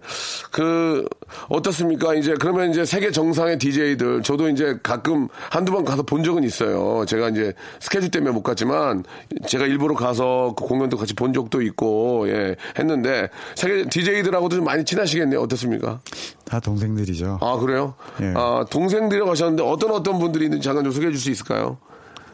그 0.50 1.06
어떻습니까? 1.50 2.15
이제 2.15 2.34
그러면 2.39 2.70
이제 2.72 2.86
세계 2.86 3.12
정상의 3.12 3.58
DJ들 3.60 4.24
저도 4.24 4.48
이제 4.50 4.77
가끔 4.82 5.27
한두 5.50 5.74
번 5.74 5.84
가서 5.84 6.03
본 6.03 6.24
적은 6.24 6.44
있어요. 6.46 7.06
제가 7.06 7.30
이제 7.30 7.53
스케줄 7.82 8.10
때문에 8.10 8.32
못 8.34 8.44
갔지만 8.44 9.03
제가 9.46 9.65
일부러 9.65 9.94
가서 9.94 10.53
그 10.58 10.63
공연도 10.65 10.96
같이 10.96 11.13
본 11.13 11.34
적도 11.34 11.62
있고 11.62 12.30
예, 12.30 12.56
했는데 12.80 13.30
세계 13.56 13.84
DJ들하고도 13.89 14.56
좀 14.56 14.65
많이 14.65 14.86
친하시겠네요. 14.86 15.41
어떻습니까? 15.41 16.00
다 16.46 16.60
동생들이죠. 16.60 17.39
아, 17.41 17.58
그래요? 17.58 17.94
예. 18.22 18.34
아, 18.36 18.65
동생들이라고 18.70 19.32
하셨는데 19.32 19.63
어떤 19.63 19.91
어떤 19.91 20.20
분들이 20.20 20.46
있는지 20.46 20.65
잠깐 20.65 20.84
좀 20.84 20.91
소개해 21.01 21.12
줄 21.12 21.20
수 21.20 21.31
있을까요? 21.31 21.79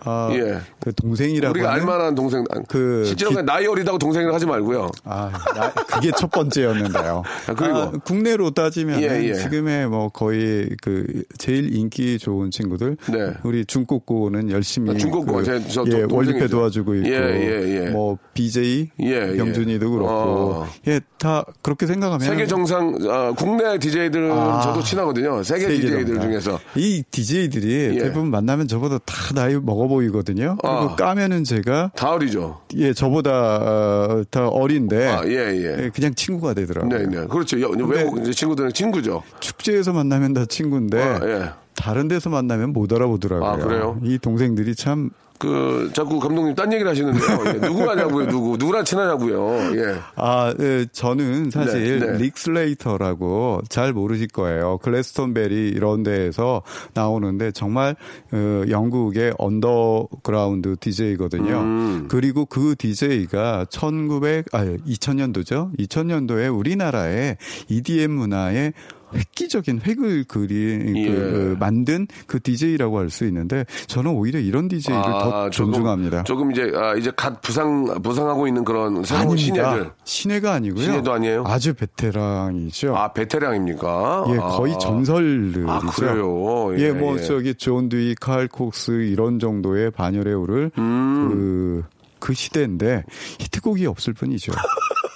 아, 0.01 0.29
예. 0.33 0.59
그 0.79 0.93
동생이라고 0.93 1.51
우리가 1.51 1.73
알만한 1.73 2.15
동생 2.15 2.43
그 2.67 3.03
실제로 3.05 3.31
기... 3.31 3.43
나이 3.43 3.65
어리다고 3.65 3.97
동생을 3.97 4.33
하지 4.33 4.45
말고요. 4.45 4.89
아, 5.03 5.31
나, 5.55 5.71
그게 5.71 6.11
첫 6.17 6.31
번째였는데요. 6.31 7.23
아, 7.47 7.53
그리고 7.53 7.77
아, 7.77 7.91
국내로 8.03 8.51
따지면 8.51 9.01
예, 9.01 9.29
예. 9.29 9.33
지금의 9.33 9.87
뭐 9.89 10.09
거의 10.09 10.69
그 10.81 11.23
제일 11.37 11.75
인기 11.75 12.19
좋은 12.19 12.51
친구들 12.51 12.97
네. 13.11 13.33
우리 13.43 13.65
중국고는 13.65 14.51
열심히 14.51 14.91
아, 14.91 14.93
중국고 14.93 15.33
그, 15.33 15.43
제, 15.43 15.67
저, 15.67 15.83
예, 15.87 16.05
월드패 16.09 16.47
도와주고 16.47 16.95
있고 16.95 17.07
예, 17.09 17.13
예, 17.13 17.85
예. 17.85 17.89
뭐 17.89 18.17
BJ 18.33 18.91
예, 18.99 19.35
경준이도 19.35 19.91
그렇고 19.91 20.11
어. 20.11 20.67
예, 20.87 20.99
다 21.17 21.43
그렇게 21.61 21.85
생각하면 21.87 22.19
세계 22.19 22.45
정상 22.45 22.97
아, 23.09 23.33
국내 23.35 23.77
DJ들 23.77 24.31
아, 24.31 24.61
저도 24.61 24.83
친하거든요. 24.83 25.43
세계, 25.43 25.67
세계 25.67 25.81
DJ들 25.81 26.05
정상. 26.05 26.21
중에서 26.21 26.59
이 26.75 27.03
DJ들이 27.09 27.99
대부분 27.99 28.29
만나면 28.31 28.67
저보다 28.67 28.99
다 28.99 29.33
나이 29.33 29.55
먹어 29.55 29.86
보 29.87 29.97
보이거든요. 29.97 30.57
그리고 30.61 30.75
아, 30.75 30.95
까면은 30.95 31.43
제가 31.43 31.91
다 31.95 32.11
어리죠. 32.11 32.61
예, 32.75 32.93
저보다 32.93 33.31
어, 33.31 34.23
더 34.29 34.47
어린데 34.47 35.07
아, 35.07 35.21
예, 35.25 35.31
예. 35.31 35.83
예, 35.85 35.91
그냥 35.93 36.13
친구가 36.13 36.53
되더라고요. 36.53 36.97
네, 36.97 37.05
네. 37.05 37.27
그렇죠. 37.27 37.57
외국 37.57 38.31
친구들은 38.31 38.73
친구죠. 38.73 39.23
축제에서 39.39 39.93
만나면 39.93 40.33
다 40.33 40.45
친구인데 40.45 41.01
아, 41.01 41.19
예. 41.23 41.49
다른 41.75 42.07
데서 42.07 42.29
만나면 42.29 42.73
못 42.73 42.91
알아보더라고요. 42.91 43.49
아, 43.49 43.57
그래요? 43.57 43.99
이 44.03 44.17
동생들이 44.17 44.75
참 44.75 45.11
그 45.39 45.89
자꾸 45.93 46.19
감독님 46.19 46.55
딴 46.55 46.71
얘기를 46.73 46.89
하시는데요. 46.89 47.43
예, 47.47 47.59
누구 47.59 47.89
하냐고요, 47.89 48.27
누구 48.27 48.57
누구랑 48.57 48.83
친하냐고요. 48.85 49.77
예. 49.77 49.95
아, 50.15 50.53
예, 50.59 50.85
저는 50.91 51.51
사실 51.51 51.99
네, 51.99 52.11
네. 52.13 52.17
릭 52.17 52.37
슬레이터라고 52.37 53.61
잘 53.69 53.93
모르실 53.93 54.27
거예요. 54.27 54.79
글래스톤베리 54.79 55.69
이런 55.69 56.03
데에서 56.03 56.63
나오는데 56.93 57.51
정말 57.51 57.95
어, 58.31 58.63
영국의 58.69 59.33
언더그라운드 59.37 60.75
DJ거든요. 60.79 61.59
음. 61.59 62.07
그리고 62.09 62.45
그 62.45 62.75
DJ가 62.77 63.65
1900 63.69 64.53
아, 64.53 64.65
2000년도죠. 64.65 65.77
2000년도에 65.77 66.55
우리나라의 66.57 67.37
EDM 67.69 68.11
문화에 68.11 68.73
획기적인 69.13 69.81
획을 69.85 70.25
그린 70.25 70.93
그, 70.93 70.99
예. 70.99 71.07
그 71.07 71.55
만든 71.59 72.07
그 72.25 72.39
DJ라고 72.41 72.99
할 72.99 73.07
수 73.09 73.25
있는데 73.25 73.65
저는 73.87 74.11
오히려 74.11 74.39
이런 74.39 74.67
DJ를 74.67 74.99
아, 74.99 75.23
더 75.23 75.49
존중합니다. 75.49 76.23
조금, 76.23 76.51
조금 76.51 76.69
이제 76.69 76.77
아, 76.77 76.93
이제 76.95 77.09
갓 77.15 77.41
부상 77.41 77.85
부상하고 78.01 78.47
있는 78.47 78.65
그런 78.65 79.03
새로운 79.03 79.37
신예들 79.37 79.91
신예가 80.03 80.51
아니고요. 80.53 80.83
신예도 80.83 81.13
아니에요. 81.13 81.43
아주 81.47 81.73
베테랑이죠. 81.73 82.95
아 82.95 83.13
베테랑입니까? 83.13 84.25
예, 84.29 84.35
거의 84.37 84.73
아. 84.73 84.77
전설들이죠. 84.77 85.71
아, 85.71 85.79
그래요. 85.79 86.77
예, 86.77 86.87
예, 86.87 86.91
뭐 86.91 87.17
예. 87.17 87.21
저기 87.23 87.55
존 87.55 87.87
딕위드, 87.89 88.13
칼 88.15 88.47
콕스 88.47 89.03
이런 89.03 89.39
정도의 89.39 89.91
반열에 89.91 90.33
오를 90.33 90.69
음. 90.77 91.29
그, 91.29 91.83
그 92.19 92.33
시대인데 92.33 93.03
히트곡이 93.39 93.85
없을 93.85 94.13
뿐이죠. 94.13 94.51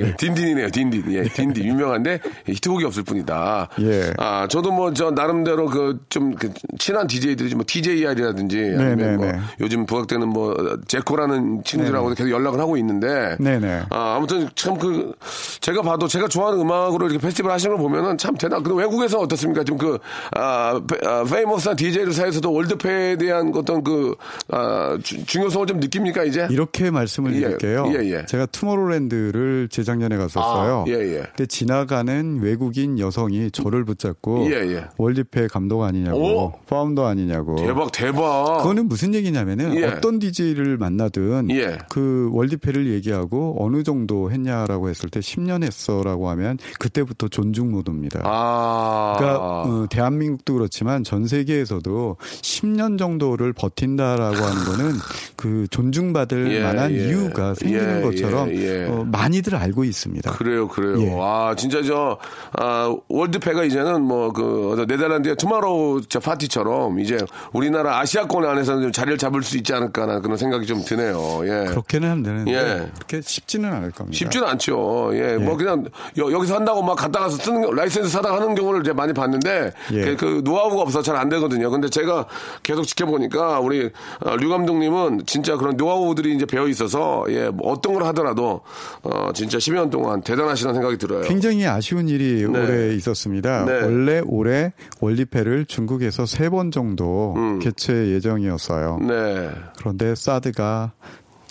예. 0.00 0.14
딘딘이네요, 0.16 0.70
딘딘. 0.70 1.04
예, 1.12 1.22
딘딘. 1.24 1.64
유명한데 1.64 2.20
히트곡이 2.46 2.84
없을 2.84 3.02
뿐이다. 3.02 3.68
예. 3.80 4.12
아, 4.18 4.46
저도 4.48 4.70
뭐 4.72 4.94
저 4.94 5.10
나름대로 5.10 5.66
그좀 5.66 6.34
그 6.36 6.52
친한 6.78 7.06
DJ들이 7.06 7.54
뭐 7.54 7.64
DJR이라든지 7.66 8.58
아니면 8.78 8.96
네네네. 8.96 9.16
뭐 9.16 9.32
요즘 9.60 9.86
부각되는 9.86 10.28
뭐 10.28 10.54
제코라는 10.86 11.64
친구들하고 11.64 12.10
계속 12.10 12.30
연락을 12.30 12.60
하고 12.60 12.76
있는데 12.76 13.36
네네. 13.40 13.84
아, 13.90 14.14
아무튼 14.16 14.48
참 14.54 14.74
그 14.84 15.12
제가 15.60 15.82
봐도 15.82 16.06
제가 16.06 16.28
좋아하는 16.28 16.60
음악으로 16.60 17.06
이렇게 17.06 17.18
페스티벌 17.18 17.52
하시는 17.52 17.74
걸 17.76 17.82
보면은 17.82 18.18
참 18.18 18.34
대단. 18.36 18.62
근데 18.62 18.78
외국에서 18.78 19.18
어떻습니까? 19.20 19.64
좀그 19.64 19.98
아, 20.36 20.80
아 21.04 21.24
famous한 21.24 21.76
DJ들 21.76 22.12
사이에서도 22.12 22.52
월디페에 22.52 23.16
대한 23.16 23.52
어떤 23.54 23.82
그 23.82 24.14
아, 24.50 24.98
주, 25.02 25.24
중요성을 25.24 25.66
좀 25.66 25.80
느낍니까 25.80 26.24
이제? 26.24 26.46
이렇게 26.50 26.90
말씀을 26.90 27.34
예. 27.36 27.40
드릴게요. 27.40 27.90
예, 27.94 28.04
예. 28.04 28.26
제가 28.26 28.46
투모로랜드를 28.46 29.53
재작년에 29.70 30.16
갔었어요. 30.16 30.84
아, 30.86 30.90
예, 30.90 30.92
예. 30.92 31.22
근데 31.28 31.46
지나가는 31.46 32.40
외국인 32.40 32.98
여성이 32.98 33.50
저를 33.50 33.84
붙잡고 33.84 34.50
예, 34.50 34.56
예. 34.74 34.84
월디페 34.96 35.48
감독 35.48 35.82
아니냐고, 35.82 36.18
오? 36.18 36.52
founder 36.66 37.06
아니냐고. 37.06 37.56
대박, 37.56 37.92
대박. 37.92 38.58
그거는 38.58 38.88
무슨 38.88 39.14
얘기냐면은 39.14 39.76
예. 39.76 39.84
어떤 39.84 40.18
DJ를 40.18 40.76
만나든 40.76 41.50
예. 41.50 41.78
그 41.88 42.28
월디페를 42.32 42.92
얘기하고 42.92 43.56
어느 43.58 43.82
정도 43.82 44.30
했냐라고 44.30 44.88
했을 44.88 45.08
때 45.10 45.20
10년 45.20 45.62
했어라고 45.62 46.28
하면 46.30 46.58
그때부터 46.78 47.28
존중 47.28 47.70
모드입니다. 47.70 48.20
아. 48.24 49.14
그러니까 49.18 49.44
어, 49.44 49.86
대한민국도 49.90 50.54
그렇지만 50.54 51.04
전 51.04 51.26
세계에서도 51.26 52.16
10년 52.20 52.98
정도를 52.98 53.52
버틴다라고 53.52 54.36
하는 54.36 54.64
거는 54.64 54.92
그 55.36 55.66
존중받을 55.70 56.52
예, 56.52 56.62
만한 56.62 56.92
이유가 56.92 57.54
생기는 57.54 58.02
것처럼 58.02 58.50
어, 58.88 59.04
많이 59.04 59.42
들 59.44 59.54
알고 59.56 59.84
있습니다. 59.84 60.32
그래요, 60.32 60.68
그래요. 60.68 61.00
예. 61.02 61.14
와, 61.14 61.54
진짜 61.54 61.82
저, 61.82 62.18
아, 62.58 62.94
월디페가 63.08 63.64
이제는 63.64 64.02
뭐, 64.02 64.32
그, 64.32 64.84
네덜란드의 64.88 65.36
투마로우 65.36 66.02
저 66.08 66.18
파티처럼 66.20 66.98
이제 67.00 67.18
우리나라 67.52 67.98
아시아권 68.00 68.44
안에서는 68.44 68.82
좀 68.82 68.92
자리를 68.92 69.18
잡을 69.18 69.42
수 69.42 69.56
있지 69.56 69.74
않을까라는 69.74 70.22
그런 70.22 70.36
생각이 70.36 70.66
좀 70.66 70.82
드네요. 70.84 71.42
예. 71.44 71.66
그렇게는 71.66 72.10
안 72.10 72.22
되는데. 72.22 72.52
예. 72.52 72.90
그렇게 72.94 73.20
쉽지는 73.20 73.72
않을 73.72 73.90
겁니다. 73.90 74.16
쉽지는 74.16 74.46
않죠. 74.48 75.10
예. 75.14 75.34
예. 75.34 75.36
뭐 75.36 75.56
그냥 75.56 75.84
여, 76.16 76.26
기서 76.38 76.56
한다고 76.56 76.82
막 76.82 76.96
갔다 76.96 77.20
가서 77.20 77.36
쓰는, 77.36 77.70
라이센스 77.74 78.08
사다 78.10 78.34
하는 78.34 78.54
경우를 78.54 78.80
이제 78.80 78.92
많이 78.92 79.12
봤는데 79.12 79.72
예. 79.92 80.04
그, 80.04 80.16
그 80.16 80.40
노하우가 80.44 80.82
없어서 80.82 81.02
잘 81.02 81.14
안 81.14 81.28
되거든요. 81.28 81.70
근데 81.70 81.88
제가 81.88 82.26
계속 82.62 82.84
지켜보니까 82.84 83.60
우리 83.60 83.90
어, 84.24 84.36
류 84.36 84.48
감독님은 84.48 85.22
진짜 85.26 85.56
그런 85.56 85.76
노하우들이 85.76 86.34
이제 86.34 86.44
배어 86.44 86.66
있어서 86.66 87.24
예, 87.28 87.48
뭐 87.50 87.70
어떤 87.72 87.94
걸 87.94 88.02
하더라도 88.06 88.62
어, 89.02 89.30
진짜 89.34 89.58
10여 89.58 89.74
년 89.74 89.90
동안 89.90 90.22
대단하시다는 90.22 90.74
생각이 90.74 90.96
들어요. 90.96 91.22
굉장히 91.22 91.66
아쉬운 91.66 92.08
일이 92.08 92.46
네. 92.50 92.58
올해 92.58 92.94
있었습니다. 92.94 93.64
네. 93.64 93.72
원래 93.82 94.22
올해 94.24 94.72
월디페를 95.00 95.66
중국에서 95.66 96.24
세 96.26 96.48
번 96.48 96.70
정도 96.70 97.34
음. 97.36 97.58
개최 97.58 98.08
예정이었어요. 98.12 98.98
네. 99.00 99.50
그런데 99.78 100.14
사드가 100.14 100.92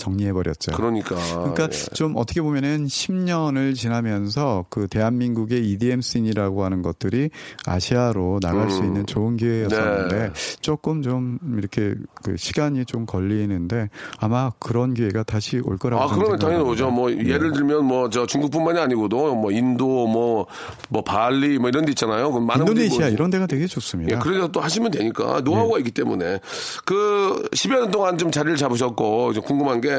정리해버렸죠. 0.04 0.72
그러니까. 0.74 1.16
그러니까 1.16 1.64
예. 1.66 1.96
좀 1.96 2.14
어떻게 2.16 2.42
보면은 2.42 2.86
10년을 2.86 3.76
지나면서 3.76 4.66
그 4.70 4.88
대한민국의 4.88 5.70
EDM 5.72 6.02
씬이라고 6.02 6.64
하는 6.64 6.82
것들이 6.82 7.30
아시아로 7.66 8.40
나갈 8.42 8.66
음. 8.66 8.70
수 8.70 8.84
있는 8.84 9.06
좋은 9.06 9.38
기회였었는데 9.38 10.16
네. 10.16 10.32
조금 10.62 11.02
좀 11.02 11.40
이렇게 11.58 11.96
그 12.24 12.38
시간이 12.38 12.86
좀 12.86 13.06
걸리는데 13.06 13.90
아마 14.20 14.52
그런 14.60 14.94
기회가 14.94 15.24
다시 15.24 15.60
올 15.64 15.78
거라고 15.78 16.04
아, 16.04 16.08
그러면 16.08 16.40
당연히 16.40 16.64
오죠. 16.64 16.90
뭐 16.90 17.12
예. 17.12 17.18
예를 17.18 17.52
들면 17.52 17.86
뭐 17.86 18.04
저 18.14 18.26
중국뿐만이 18.28 18.80
아니고도 18.80 19.36
뭐 19.36 19.52
인도 19.52 20.08
뭐뭐 20.08 20.46
뭐 20.90 21.04
발리 21.04 21.58
뭐 21.58 21.70
이런 21.70 21.84
데 21.86 21.92
있잖아요. 21.92 22.32
그 22.32 22.40
많은 22.40 22.68
인도네시아 22.68 23.08
이런 23.08 23.32
데가 23.32 23.48
되게 23.48 23.66
좋습니다. 23.66 24.16
예, 24.16 24.20
그래서 24.20 24.48
또 24.50 24.60
하시면 24.60 24.92
되니까 24.92 25.42
노하우가 25.42 25.78
예. 25.78 25.80
있기 25.80 25.92
때문에 25.92 26.40
그 26.86 27.48
10여 27.54 27.80
년 27.80 27.92
동안 27.92 28.18
좀 28.18 28.32
자리를 28.32 28.56
잡으셨고 28.58 29.34
궁금한 29.46 29.82
게 29.82 29.93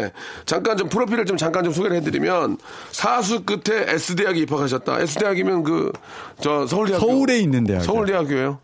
잠깐 0.46 0.76
좀 0.76 0.88
프로필을 0.88 1.24
좀 1.26 1.36
잠깐 1.36 1.64
좀 1.64 1.72
소개를 1.72 1.96
해드리면 1.98 2.58
사수 2.92 3.44
끝에 3.44 3.84
S 3.88 4.16
대학에 4.16 4.40
입학하셨다. 4.40 5.00
S 5.00 5.18
대학이면 5.18 5.62
그 5.64 5.92
저 6.40 6.66
서울대학교 6.66 7.06
서울에 7.06 7.38
있는 7.38 7.64
대학 7.64 7.82
서울대학교예요. 7.82 8.58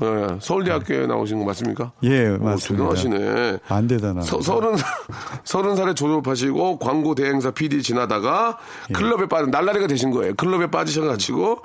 네, 0.00 0.06
서울대학교에 0.40 1.06
나오신 1.06 1.38
거 1.38 1.44
맞습니까? 1.44 1.92
예, 2.02 2.30
맞습니다. 2.30 2.88
대단하시네. 2.94 3.58
안 3.68 3.86
대단하. 3.86 4.22
서른 4.22 4.74
서른 5.44 5.76
살에 5.76 5.94
졸업하시고 5.94 6.78
광고 6.80 7.14
대행사 7.14 7.52
PD 7.52 7.80
지나다가 7.82 8.58
예. 8.90 8.92
클럽에 8.92 9.26
빠진 9.28 9.50
날라리가 9.52 9.86
되신 9.86 10.10
거예요. 10.10 10.34
클럽에 10.34 10.66
빠지셔가지고 10.68 11.60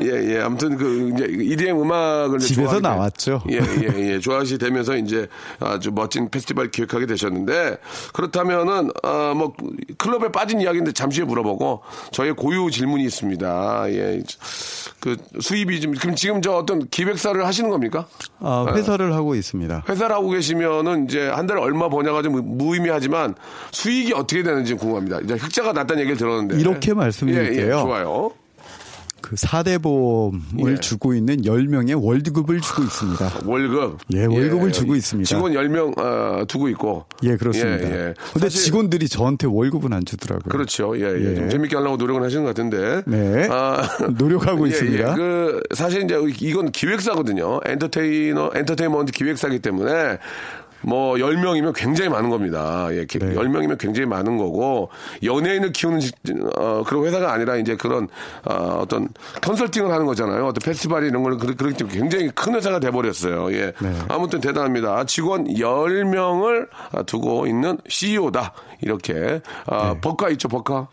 예, 0.00 0.34
예. 0.34 0.40
아무튼 0.40 0.76
그 0.76 1.12
이제 1.14 1.26
EDM 1.28 1.80
음악을 1.82 2.38
집에서 2.38 2.80
나왔죠. 2.80 3.42
예, 3.50 3.56
예, 3.58 4.12
예. 4.12 4.20
좋아하시 4.20 4.58
되면서 4.58 4.96
이제 4.96 5.26
아주 5.60 5.90
멋진 5.92 6.30
페스티벌 6.30 6.70
기획하게 6.70 7.06
되셨는데 7.06 7.76
그렇다면은 8.12 8.90
아 9.02 9.34
뭐 9.34 9.52
클럽에 9.98 10.30
빠진 10.30 10.60
이야기인데 10.60 10.92
잠시 10.92 11.20
후에 11.20 11.28
물어보고 11.28 11.82
저의 12.12 12.34
고유 12.34 12.70
질문이 12.70 13.04
있습니다. 13.04 13.84
예. 13.88 14.22
그 15.00 15.16
수입이 15.40 15.80
좀 15.80 15.92
그럼 15.94 16.14
지금 16.14 16.40
저 16.40 16.52
어떤 16.52 16.88
기획사를 16.88 17.44
하시는 17.44 17.68
겁니까? 17.68 18.06
아, 18.40 18.66
회사를 18.74 19.12
아, 19.12 19.16
하고 19.16 19.34
있습니다. 19.34 19.84
회사를 19.88 20.14
하고 20.14 20.30
계시면은 20.30 21.04
이제 21.06 21.28
한 21.28 21.46
달에 21.46 21.60
얼마 21.60 21.88
버냐가 21.88 22.22
좀 22.22 22.56
무의미하지만 22.56 23.34
수익이 23.72 24.14
어떻게 24.14 24.42
되는지 24.42 24.74
궁금합니다. 24.74 25.20
이제 25.20 25.34
흑자가 25.34 25.72
났다는 25.72 26.00
얘기를 26.00 26.16
들었는데 26.16 26.58
이렇게 26.58 26.94
말씀드릴게요. 26.94 27.62
예, 27.62 27.66
예, 27.66 27.70
좋아요. 27.70 28.30
그 29.34 29.46
4대 29.46 29.82
보험을 29.82 30.72
예. 30.72 30.76
주고 30.76 31.14
있는 31.14 31.42
10명의 31.42 32.00
월드급을 32.00 32.60
주고 32.60 32.82
있습니다. 32.82 33.32
월급? 33.44 33.98
예, 34.12 34.26
월급을 34.26 34.68
예. 34.68 34.72
주고 34.72 34.94
있습니다. 34.94 35.26
직원 35.26 35.52
10명 35.52 35.98
어, 35.98 36.44
두고 36.46 36.68
있고. 36.68 37.04
예, 37.24 37.36
그렇습니다. 37.36 37.84
예, 37.84 38.08
예. 38.08 38.14
근데 38.32 38.48
직원들이 38.48 39.08
저한테 39.08 39.48
월급은 39.48 39.92
안 39.92 40.04
주더라고요. 40.04 40.50
그렇죠. 40.50 40.96
예, 40.98 41.02
예. 41.02 41.34
좀 41.34 41.44
예. 41.46 41.48
재밌게 41.48 41.76
하려고 41.76 41.96
노력은 41.96 42.22
하시는 42.22 42.44
것 42.44 42.50
같은데. 42.50 43.02
네. 43.06 43.48
아, 43.50 43.82
노력하고 44.16 44.66
예, 44.66 44.70
있습니다. 44.70 45.12
예. 45.12 45.14
그 45.16 45.60
사실 45.74 46.04
이제 46.04 46.16
이건 46.40 46.70
기획사거든요. 46.70 47.60
엔터테이너, 47.64 48.52
엔터테인먼트 48.54 49.12
기획사기 49.12 49.58
때문에 49.58 50.18
뭐 50.84 51.14
10명이면 51.14 51.74
굉장히 51.74 52.10
많은 52.10 52.30
겁니다. 52.30 52.88
예, 52.90 53.06
네. 53.06 53.34
10명이면 53.34 53.78
굉장히 53.78 54.06
많은 54.06 54.36
거고 54.36 54.90
연예인을 55.22 55.72
키우는 55.72 56.00
어, 56.56 56.82
그런 56.86 57.04
회사가 57.04 57.32
아니라 57.32 57.56
이제 57.56 57.76
그런 57.76 58.08
어, 58.44 58.78
어떤 58.82 59.08
컨설팅을 59.42 59.90
하는 59.90 60.06
거잖아요. 60.06 60.46
어떤 60.46 60.60
페스티벌 60.64 61.04
이런 61.04 61.22
걸 61.22 61.38
그렇기 61.38 61.76
때문에 61.76 61.98
굉장히 61.98 62.30
큰 62.30 62.54
회사가 62.54 62.78
돼 62.80 62.90
버렸어요. 62.90 63.52
예. 63.52 63.72
네. 63.80 63.92
아무튼 64.08 64.40
대단합니다. 64.40 65.04
직원 65.04 65.44
10명을 65.44 66.68
두고 67.06 67.46
있는 67.46 67.78
CEO다. 67.88 68.52
이렇게 68.80 69.40
아, 69.66 69.94
네. 69.94 70.00
버카 70.00 70.28
있죠, 70.30 70.48
버카. 70.48 70.88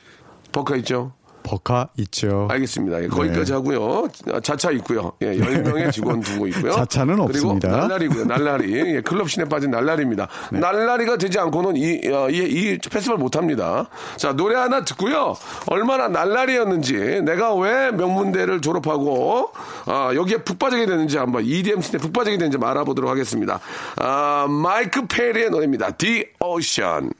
버카 0.51 0.75
있죠. 0.77 1.13
버카 1.43 1.89
있죠. 1.97 2.47
알겠습니다. 2.49 3.03
예, 3.03 3.07
거기까지 3.07 3.51
네. 3.51 3.53
하고요. 3.53 4.07
자차 4.43 4.71
있고요. 4.71 5.11
예, 5.21 5.37
10명의 5.37 5.91
직원 5.91 6.21
두고 6.21 6.47
있고요. 6.47 6.71
자차는 6.73 7.15
그리고 7.15 7.49
없습니다. 7.49 7.69
날라리고요. 7.69 8.25
날라리. 8.25 8.95
예, 8.95 9.01
클럽 9.01 9.29
신에 9.29 9.45
빠진 9.45 9.71
날라리입니다. 9.71 10.27
네. 10.51 10.59
날라리가 10.59 11.17
되지 11.17 11.39
않고는 11.39 11.75
이, 11.75 12.07
어, 12.07 12.29
이, 12.29 12.37
이 12.37 12.77
페스티벌 12.77 13.17
못 13.17 13.35
합니다. 13.35 13.89
자, 14.17 14.33
노래 14.33 14.55
하나 14.55 14.83
듣고요. 14.83 15.35
얼마나 15.67 16.07
날라리였는지, 16.07 17.21
내가 17.23 17.55
왜 17.55 17.91
명문대를 17.91 18.61
졸업하고, 18.61 19.51
아, 19.85 20.11
여기에 20.15 20.43
푹 20.43 20.59
빠지게 20.59 20.85
되는지 20.85 21.17
한번 21.17 21.43
EDM 21.45 21.81
씬에 21.81 21.99
푹 21.99 22.13
빠지게 22.13 22.37
되는지 22.37 22.57
알아보도록 22.61 23.09
하겠습니다. 23.09 23.59
아, 23.97 24.47
마이크 24.49 25.05
페리의 25.07 25.49
노래입니다. 25.49 25.91
The 25.91 26.25
Ocean. 26.39 27.11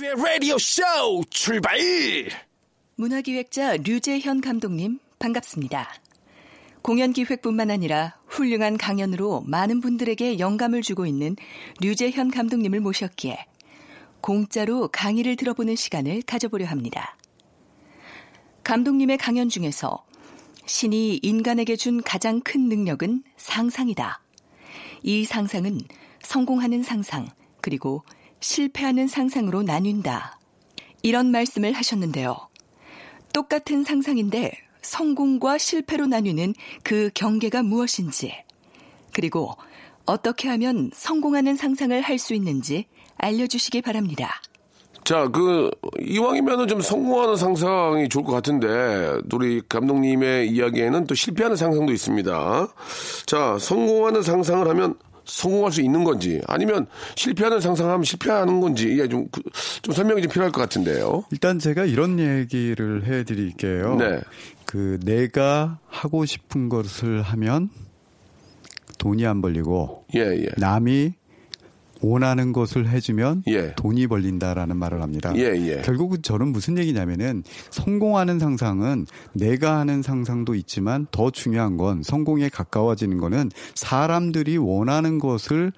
라디오 0.00 0.58
쇼 0.58 0.82
출발! 1.30 1.78
문화기획자 2.96 3.76
류재현 3.78 4.40
감독님 4.40 5.00
반갑습니다. 5.18 5.88
공연 6.80 7.12
기획뿐만 7.12 7.72
아니라 7.72 8.16
훌륭한 8.26 8.78
강연으로 8.78 9.42
많은 9.48 9.80
분들에게 9.80 10.38
영감을 10.38 10.80
주고 10.80 11.04
있는 11.04 11.34
류재현 11.80 12.30
감독님을 12.30 12.78
모셨기에 12.78 13.46
공짜로 14.20 14.88
강의를 14.88 15.34
들어보는 15.34 15.74
시간을 15.74 16.22
가져보려 16.22 16.66
합니다. 16.66 17.16
감독님의 18.62 19.18
강연 19.18 19.48
중에서 19.48 20.04
신이 20.66 21.18
인간에게 21.20 21.74
준 21.74 22.00
가장 22.00 22.40
큰 22.40 22.68
능력은 22.68 23.24
상상이다. 23.36 24.22
이 25.02 25.24
상상은 25.24 25.80
성공하는 26.22 26.84
상상, 26.84 27.28
그리고 27.60 28.04
실패하는 28.38 29.08
상상으로 29.08 29.62
나뉜다. 29.64 30.38
이런 31.02 31.32
말씀을 31.32 31.72
하셨는데요. 31.72 32.53
똑같은 33.34 33.84
상상인데 33.84 34.52
성공과 34.80 35.58
실패로 35.58 36.06
나뉘는 36.06 36.54
그 36.82 37.10
경계가 37.14 37.62
무엇인지, 37.62 38.32
그리고 39.12 39.54
어떻게 40.06 40.48
하면 40.48 40.90
성공하는 40.94 41.56
상상을 41.56 42.00
할 42.00 42.18
수 42.18 42.32
있는지 42.32 42.86
알려주시기 43.18 43.82
바랍니다. 43.82 44.40
자, 45.04 45.28
그, 45.28 45.70
이왕이면은 46.00 46.66
좀 46.68 46.80
성공하는 46.80 47.36
상상이 47.36 48.08
좋을 48.08 48.24
것 48.24 48.32
같은데, 48.32 49.20
우리 49.32 49.60
감독님의 49.68 50.48
이야기에는 50.50 51.06
또 51.06 51.14
실패하는 51.14 51.56
상상도 51.56 51.92
있습니다. 51.92 52.68
자, 53.26 53.58
성공하는 53.58 54.22
상상을 54.22 54.66
하면 54.66 54.94
성공할 55.24 55.72
수 55.72 55.80
있는 55.80 56.04
건지, 56.04 56.40
아니면 56.46 56.86
실패하는 57.16 57.60
상상하면 57.60 58.04
실패하는 58.04 58.60
건지, 58.60 58.88
이게 58.92 59.08
좀, 59.08 59.28
그, 59.30 59.42
좀 59.82 59.94
설명이 59.94 60.22
좀 60.22 60.30
필요할 60.30 60.52
것 60.52 60.60
같은데요. 60.60 61.24
일단 61.30 61.58
제가 61.58 61.84
이런 61.84 62.18
얘기를 62.18 63.04
해 63.06 63.24
드릴게요. 63.24 63.96
네. 63.96 64.20
그, 64.66 64.98
내가 65.04 65.78
하고 65.88 66.24
싶은 66.24 66.68
것을 66.68 67.22
하면 67.22 67.70
돈이 68.98 69.26
안 69.26 69.42
벌리고, 69.42 70.04
예, 70.14 70.20
예. 70.20 70.48
남이 70.56 71.14
원하는 72.00 72.52
것을 72.52 72.88
해주면 72.88 73.44
예. 73.48 73.74
돈이 73.76 74.06
벌린다라는 74.06 74.76
말을 74.76 75.02
합니다. 75.02 75.32
예, 75.36 75.54
예. 75.56 75.82
결국은 75.82 76.22
저는 76.22 76.48
무슨 76.48 76.78
얘기냐면은 76.78 77.42
성공하는 77.70 78.38
상상은 78.38 79.06
내가 79.32 79.78
하는 79.78 80.02
상상도 80.02 80.54
있지만 80.54 81.06
더 81.10 81.30
중요한 81.30 81.76
건 81.76 82.02
성공에 82.02 82.48
가까워지는 82.48 83.18
거는 83.18 83.50
사람들이 83.74 84.56
원하는 84.56 85.18
것을 85.18 85.72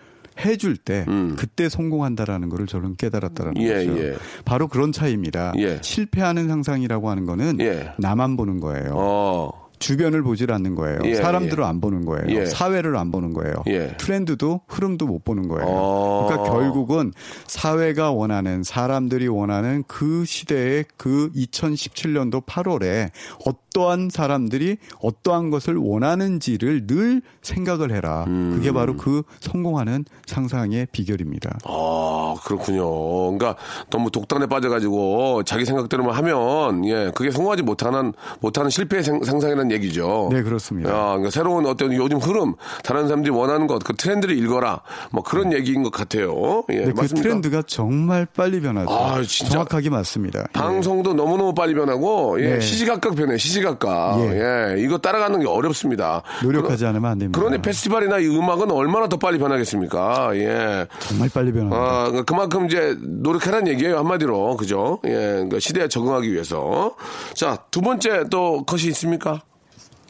해줄 0.44 0.76
때 0.76 1.04
음. 1.08 1.34
그때 1.38 1.68
성공한다라는 1.68 2.48
것을 2.48 2.66
저는 2.66 2.96
깨달았다라는 2.96 3.62
예, 3.62 3.86
거죠. 3.86 3.98
예. 3.98 4.14
바로 4.44 4.68
그런 4.68 4.92
차이입니다. 4.92 5.54
예. 5.58 5.78
실패하는 5.82 6.48
상상이라고 6.48 7.08
하는 7.08 7.24
거는 7.24 7.60
예. 7.60 7.92
나만 7.98 8.36
보는 8.36 8.60
거예요. 8.60 8.90
어. 8.94 9.65
주변을 9.78 10.22
보질 10.22 10.52
않는 10.52 10.74
거예요. 10.74 11.00
예, 11.04 11.14
사람들을 11.14 11.62
예. 11.62 11.68
안 11.68 11.80
보는 11.80 12.04
거예요. 12.04 12.24
예. 12.28 12.46
사회를 12.46 12.96
안 12.96 13.10
보는 13.10 13.32
거예요. 13.32 13.54
예. 13.68 13.96
트렌드도 13.98 14.62
흐름도 14.68 15.06
못 15.06 15.24
보는 15.24 15.48
거예요. 15.48 15.66
어... 15.68 16.26
그러니까 16.28 16.50
결국은 16.50 17.12
사회가 17.46 18.12
원하는 18.12 18.62
사람들이 18.62 19.28
원하는 19.28 19.84
그 19.86 20.24
시대의 20.24 20.84
그 20.96 21.30
2017년도 21.34 22.44
8월에 22.46 23.10
어떠한 23.44 24.10
사람들이 24.10 24.78
어떠한 25.00 25.50
것을 25.50 25.76
원하는지를 25.76 26.86
늘 26.86 27.22
생각을 27.42 27.92
해라. 27.92 28.24
음... 28.28 28.52
그게 28.56 28.72
바로 28.72 28.96
그 28.96 29.22
성공하는 29.40 30.04
상상의 30.26 30.86
비결입니다. 30.92 31.58
아 31.64 32.34
그렇군요. 32.44 33.36
그러니까 33.36 33.56
너무 33.90 34.10
독단에 34.10 34.46
빠져가지고 34.46 35.42
자기 35.44 35.64
생각대로만 35.64 36.14
하면 36.14 36.84
예 36.86 37.10
그게 37.14 37.30
성공하지 37.30 37.62
못하는 37.62 38.12
못하는 38.40 38.70
실패의 38.70 39.02
상상이라는 39.02 39.65
있다는 39.66 39.72
얘기죠. 39.72 40.28
네, 40.32 40.42
그렇습니다. 40.42 40.90
아, 40.90 41.06
그러니까 41.08 41.30
새로운 41.30 41.66
어떤 41.66 41.92
요즘 41.92 42.18
흐름, 42.18 42.54
다른 42.82 43.06
사람들이 43.06 43.34
원하는 43.34 43.66
것, 43.66 43.82
그 43.84 43.94
트렌드를 43.94 44.36
읽어라. 44.38 44.80
뭐 45.10 45.22
그런 45.22 45.50
네. 45.50 45.56
얘기인 45.56 45.82
것 45.82 45.92
같아요. 45.92 46.64
예, 46.70 46.84
네, 46.86 46.92
그 46.92 47.08
트렌드가 47.08 47.62
정말 47.66 48.26
빨리 48.26 48.60
변하죠. 48.60 48.90
아, 48.90 49.22
진짜. 49.22 49.52
정확하게 49.52 49.90
맞습니다. 49.90 50.40
예. 50.40 50.44
방송도 50.52 51.10
예. 51.10 51.14
너무너무 51.14 51.54
빨리 51.54 51.74
변하고, 51.74 52.40
예, 52.40 52.54
네. 52.54 52.60
시시각각 52.60 53.14
변해, 53.14 53.36
시시각각. 53.36 54.20
예. 54.20 54.74
예. 54.74 54.80
이거 54.80 54.98
따라가는 54.98 55.40
게 55.40 55.46
어렵습니다. 55.46 56.22
노력하지 56.42 56.78
그러, 56.78 56.88
않으면 56.90 57.10
안 57.10 57.18
됩니다. 57.18 57.38
그런데 57.38 57.60
페스티벌이나 57.60 58.18
이 58.18 58.26
음악은 58.26 58.70
얼마나 58.70 59.08
더 59.08 59.16
빨리 59.16 59.38
변하겠습니까? 59.38 60.30
예. 60.36 60.86
정말 61.00 61.28
빨리 61.32 61.52
변합니다. 61.52 61.76
아, 61.76 62.04
그러니까 62.04 62.22
그만큼 62.24 62.66
이제 62.66 62.96
노력하라는 63.00 63.68
얘기예요, 63.68 63.98
한마디로. 63.98 64.56
그죠? 64.56 65.00
예. 65.04 65.10
그러니까 65.10 65.58
시대에 65.58 65.88
적응하기 65.88 66.32
위해서. 66.32 66.94
자, 67.34 67.56
두 67.70 67.80
번째 67.80 68.24
또 68.30 68.64
컷이 68.64 68.84
있습니까? 68.84 69.42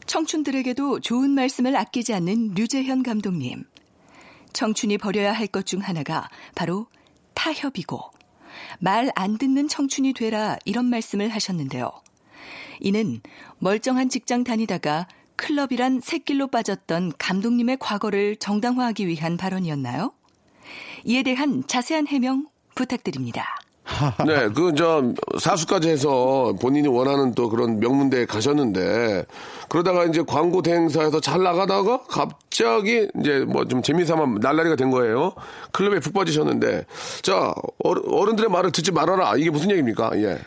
청춘들에게도 0.06 1.00
좋은 1.00 1.30
말씀을 1.30 1.76
아끼지 1.76 2.14
않는 2.14 2.54
류재현 2.54 3.02
감독님. 3.02 3.64
청춘이 4.52 4.98
버려야 4.98 5.32
할 5.32 5.48
것 5.48 5.66
중 5.66 5.80
하나가 5.80 6.28
바로 6.54 6.86
타협이고 7.34 8.00
말 8.78 9.10
안 9.16 9.36
듣는 9.36 9.68
청춘이 9.68 10.12
되라 10.14 10.56
이런 10.64 10.86
말씀을 10.86 11.28
하셨는데요. 11.28 11.90
이는 12.80 13.20
멀쩡한 13.58 14.08
직장 14.08 14.44
다니다가 14.44 15.08
클럽이란 15.36 16.00
새길로 16.00 16.46
빠졌던 16.48 17.12
감독님의 17.18 17.76
과거를 17.78 18.36
정당화하기 18.36 19.06
위한 19.06 19.36
발언이었나요? 19.36 20.12
이에 21.04 21.22
대한 21.22 21.66
자세한 21.66 22.06
해명 22.06 22.46
부탁드립니다. 22.74 23.58
네, 24.26 24.48
그, 24.54 24.74
저, 24.76 25.02
사수까지 25.38 25.88
해서 25.88 26.54
본인이 26.60 26.88
원하는 26.88 27.34
또 27.34 27.48
그런 27.48 27.78
명문대에 27.80 28.26
가셨는데, 28.26 29.24
그러다가 29.68 30.04
이제 30.04 30.22
광고 30.26 30.62
대행사에서 30.62 31.20
잘 31.20 31.42
나가다가 31.42 32.00
갑자기 32.08 33.08
이제 33.20 33.40
뭐 33.40 33.64
좀 33.64 33.82
재미삼아 33.82 34.38
날라리가 34.40 34.76
된 34.76 34.90
거예요. 34.90 35.32
클럽에 35.72 36.00
푹 36.00 36.12
빠지셨는데, 36.14 36.84
자, 37.22 37.52
어른들의 37.84 38.50
말을 38.50 38.72
듣지 38.72 38.92
말아라. 38.92 39.36
이게 39.36 39.50
무슨 39.50 39.70
얘기입니까? 39.70 40.10
예. 40.16 40.38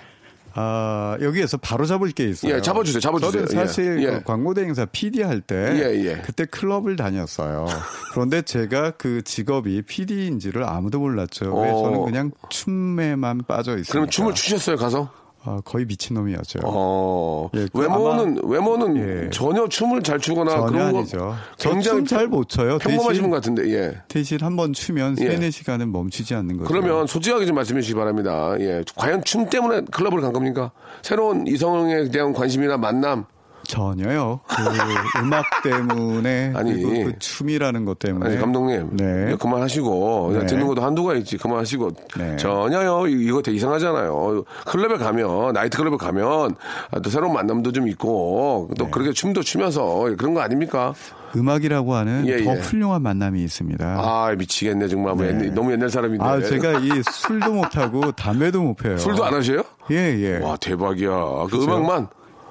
아, 0.53 1.17
여기에서 1.21 1.57
바로 1.57 1.85
잡을 1.85 2.11
게 2.11 2.25
있어요. 2.27 2.55
예, 2.55 2.61
잡아주세요, 2.61 2.99
잡아주세요. 2.99 3.45
저는 3.45 3.67
사실 3.67 4.03
예. 4.03 4.11
그 4.11 4.23
광고대 4.23 4.61
행사 4.63 4.85
PD 4.85 5.21
할 5.21 5.41
때, 5.41 5.55
예, 5.55 6.05
예. 6.05 6.21
그때 6.25 6.45
클럽을 6.45 6.95
다녔어요. 6.95 7.67
그런데 8.13 8.41
제가 8.41 8.91
그 8.91 9.21
직업이 9.23 9.81
PD인지를 9.81 10.63
아무도 10.63 10.99
몰랐죠. 10.99 11.55
왜 11.61 11.69
어. 11.69 11.83
저는 11.83 12.05
그냥 12.05 12.31
춤에만 12.49 13.43
빠져 13.47 13.73
있어요. 13.73 13.91
그러면 13.91 14.09
춤을 14.09 14.33
추셨어요, 14.33 14.75
가서? 14.77 15.09
아, 15.49 15.59
거의 15.65 15.83
미친놈이었죠. 15.85 16.59
어, 16.63 17.49
예, 17.55 17.65
그 17.73 17.79
외모는, 17.79 18.39
외모는 18.43 18.97
예. 19.25 19.29
전혀 19.31 19.67
춤을 19.67 20.03
잘 20.03 20.19
추거나 20.19 20.51
전혀 20.51 20.65
그런 20.67 20.95
아니죠. 20.97 21.35
굉장히 21.57 22.05
잘못 22.05 22.49
춰요. 22.49 22.77
평범하신 22.77 23.23
분 23.23 23.31
같은데, 23.31 23.67
예. 23.73 23.97
대신 24.07 24.37
한 24.41 24.55
번 24.55 24.73
추면 24.73 25.15
예. 25.19 25.31
3, 25.31 25.39
4시간은 25.39 25.89
멈추지 25.89 26.35
않는 26.35 26.57
거죠. 26.57 26.67
그러면 26.67 27.07
솔직하게 27.07 27.47
좀 27.47 27.55
말씀해 27.55 27.81
주시기 27.81 27.97
바랍니다. 27.97 28.55
예. 28.59 28.83
과연 28.95 29.23
춤 29.23 29.49
때문에 29.49 29.81
클럽을 29.91 30.21
간 30.21 30.33
겁니까? 30.33 30.71
새로운 31.01 31.47
이성에 31.47 32.09
대한 32.11 32.31
관심이나 32.33 32.77
만남, 32.77 33.25
전혀요. 33.69 34.39
그 34.47 34.55
음악 35.23 35.45
때문에 35.63 36.53
아니 36.55 36.81
그 36.81 37.13
춤이라는 37.19 37.85
것 37.85 37.99
때문에 37.99 38.31
아니, 38.31 38.37
감독님 38.39 38.97
네. 38.97 39.35
그만하시고 39.39 40.31
네. 40.33 40.45
듣는 40.47 40.65
것도 40.67 40.81
한두가 40.81 41.13
있지 41.15 41.37
그만하시고 41.37 41.91
네. 42.17 42.35
전혀요 42.37 43.07
이거 43.07 43.41
되게 43.41 43.57
이상하잖아요. 43.57 44.43
클럽에 44.65 44.97
가면 44.97 45.53
나이트 45.53 45.77
클럽에 45.77 45.97
가면 45.97 46.55
또 47.03 47.09
새로운 47.09 47.33
만남도 47.33 47.71
좀 47.71 47.87
있고 47.87 48.69
또 48.77 48.85
네. 48.85 48.91
그렇게 48.91 49.13
춤도 49.13 49.43
추면서 49.43 50.09
그런 50.17 50.33
거 50.33 50.41
아닙니까? 50.41 50.93
음악이라고 51.35 51.93
하는 51.93 52.25
예, 52.27 52.43
더 52.43 52.55
예. 52.55 52.59
훌륭한 52.59 53.03
만남이 53.03 53.43
있습니다. 53.43 53.85
아 53.85 54.33
미치겠네 54.35 54.87
정말 54.87 55.13
뭐 55.13 55.23
네. 55.25 55.29
옛날, 55.31 55.53
너무 55.53 55.71
옛날 55.71 55.87
사람인데. 55.89 56.23
아 56.25 56.41
제가 56.41 56.79
이 56.79 56.89
술도 57.11 57.51
못 57.53 57.77
하고 57.77 58.11
담배도 58.13 58.63
못 58.63 58.73
펴요. 58.81 58.97
술도 58.97 59.23
안 59.23 59.35
하셔요? 59.35 59.61
예예. 59.91 60.19
예. 60.21 60.37
와 60.43 60.57
대박이야. 60.57 61.09
그 61.09 61.47
그렇죠? 61.51 61.65
음악만. 61.65 62.07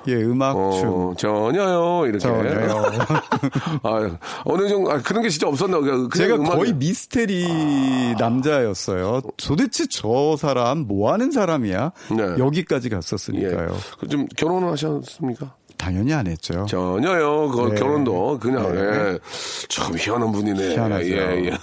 예, 0.09 0.15
음악 0.25 0.57
어, 0.57 0.73
춤. 0.73 1.17
전혀요, 1.17 2.07
이렇게. 2.07 2.19
전혀요. 2.19 2.83
아, 3.85 4.19
어느 4.45 4.69
정도, 4.69 4.91
아, 4.91 4.99
그런 4.99 5.23
게 5.23 5.29
진짜 5.29 5.47
없었나. 5.47 5.79
그냥 5.81 6.09
제가 6.15 6.37
음악이... 6.37 6.57
거의 6.57 6.73
미스테리 6.73 7.47
아... 7.47 8.15
남자였어요. 8.19 9.21
도대체 9.37 9.87
저 9.87 10.37
사람 10.37 10.87
뭐 10.87 11.13
하는 11.13 11.31
사람이야? 11.31 11.93
네. 12.17 12.25
여기까지 12.39 12.89
갔었으니까요. 12.89 13.77
예. 14.03 14.07
좀 14.09 14.27
결혼을 14.37 14.71
하셨습니까? 14.73 15.55
당연히 15.79 16.13
안 16.13 16.27
했죠. 16.27 16.67
전혀요. 16.67 17.49
그 17.49 17.69
네. 17.71 17.75
결혼도 17.77 18.39
그냥 18.39 18.73
네. 18.75 18.81
예. 18.81 19.19
참 19.69 19.97
희한한 19.97 20.33
분이네. 20.33 20.75
희한하죠. 20.75 21.09
예, 21.09 21.45
예. 21.47 21.59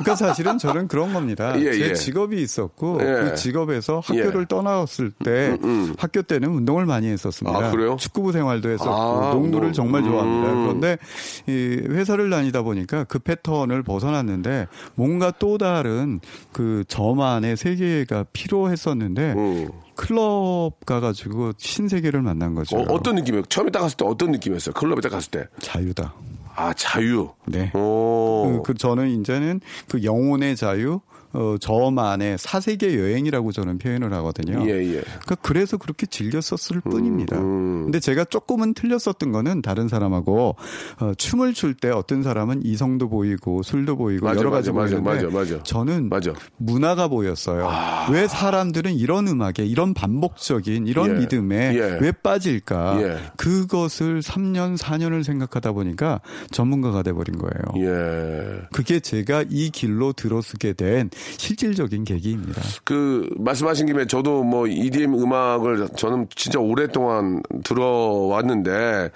그러니까 0.00 0.16
사실은 0.16 0.58
저는 0.58 0.88
그런 0.88 1.12
겁니다. 1.12 1.54
예, 1.60 1.72
제 1.72 1.90
예. 1.90 1.94
직업이 1.94 2.40
있었고 2.42 2.98
예. 3.00 3.04
그 3.04 3.34
직업에서 3.34 4.00
학교를 4.00 4.42
예. 4.42 4.46
떠나왔을 4.48 5.12
때 5.24 5.58
음, 5.62 5.64
음. 5.64 5.94
학교 5.98 6.22
때는 6.22 6.48
운동을 6.48 6.86
많이 6.86 7.08
했었습니다. 7.08 7.58
아, 7.58 7.70
그래요? 7.70 7.96
축구부 7.96 8.32
생활도 8.32 8.70
했었고 8.70 8.92
아, 8.92 9.32
농구를 9.32 9.68
뭐, 9.68 9.72
정말 9.72 10.02
좋아합니다. 10.02 10.52
음. 10.52 10.62
그런데 10.66 10.98
이 11.46 11.80
회사를 11.88 12.30
다니다 12.30 12.62
보니까 12.62 13.04
그 13.04 13.18
패턴을 13.18 13.82
벗어났는데 13.82 14.68
뭔가 14.94 15.32
또 15.38 15.58
다른 15.58 16.20
그 16.52 16.84
저만의 16.88 17.56
세계가 17.56 18.26
필요했었는데 18.32 19.32
음. 19.36 19.68
클럽 20.00 20.72
가가지고 20.86 21.52
신세계를 21.58 22.22
만난 22.22 22.54
거죠. 22.54 22.78
어, 22.78 23.02
떤 23.02 23.16
느낌이에요? 23.16 23.44
처음에 23.44 23.70
딱 23.70 23.80
갔을 23.80 23.98
때 23.98 24.04
어떤 24.06 24.32
느낌이었어요? 24.32 24.72
클럽에 24.72 25.00
딱 25.02 25.10
갔을 25.10 25.30
때. 25.30 25.46
자유다. 25.60 26.14
아, 26.56 26.72
자유. 26.74 27.30
네. 27.46 27.70
그, 27.72 28.62
그 28.64 28.74
저는 28.74 29.08
이제는 29.20 29.60
그 29.88 30.02
영혼의 30.04 30.56
자유, 30.56 31.00
어, 31.32 31.56
저만의 31.60 32.38
사세계 32.38 32.98
여행이라고 32.98 33.52
저는 33.52 33.78
표현을 33.78 34.12
하거든요. 34.14 34.64
예, 34.66 34.78
예. 34.78 35.00
그러니까 35.00 35.36
그래서 35.42 35.76
그렇게 35.76 36.06
즐겼었을 36.06 36.82
음, 36.84 36.90
뿐입니다. 36.90 37.38
음. 37.38 37.84
근데 37.84 38.00
제가 38.00 38.24
조금은 38.24 38.74
틀렸었던 38.74 39.30
거는 39.30 39.62
다른 39.62 39.86
사람하고 39.86 40.56
어, 41.00 41.12
춤을 41.16 41.54
출 41.54 41.70
때 41.80 41.88
어떤 41.88 42.24
사람은 42.24 42.66
이성도 42.66 43.08
보이고 43.08 43.62
술도 43.62 43.96
보이고 43.96 44.26
맞아, 44.26 44.40
여러 44.40 44.50
가지 44.50 44.72
맞아, 44.72 44.96
보이는데 45.00 45.24
맞아, 45.26 45.38
맞아, 45.38 45.62
저는 45.62 46.08
맞아. 46.08 46.32
문화가 46.56 47.06
보였어요. 47.06 47.68
아. 47.68 48.08
왜 48.10 48.26
사람들은 48.26 48.94
이런 48.96 49.28
음악에 49.28 49.64
이런 49.64 49.94
반복적인 49.94 50.88
이런 50.88 51.10
예. 51.14 51.20
리듬에 51.20 51.74
예. 51.76 51.98
왜 52.00 52.10
빠질까? 52.10 53.00
예. 53.02 53.18
그것을 53.36 54.20
3년 54.20 54.76
4년을 54.76 55.22
생각하다 55.22 55.72
보니까 55.72 56.20
전문가가 56.50 57.02
돼버린 57.02 57.38
거예요. 57.38 57.86
예. 57.86 58.60
그게 58.72 59.00
제가 59.00 59.44
이 59.48 59.70
길로 59.70 60.12
들어서게 60.12 60.72
된 60.72 61.10
실질적인 61.36 62.04
계기입니다. 62.04 62.62
그 62.84 63.28
말씀하신 63.38 63.86
김에 63.86 64.06
저도 64.06 64.42
뭐 64.42 64.66
EDM 64.66 65.14
음악을 65.14 65.88
저는 65.96 66.28
진짜 66.34 66.58
오랫동안 66.58 67.42
들어왔는데 67.64 69.10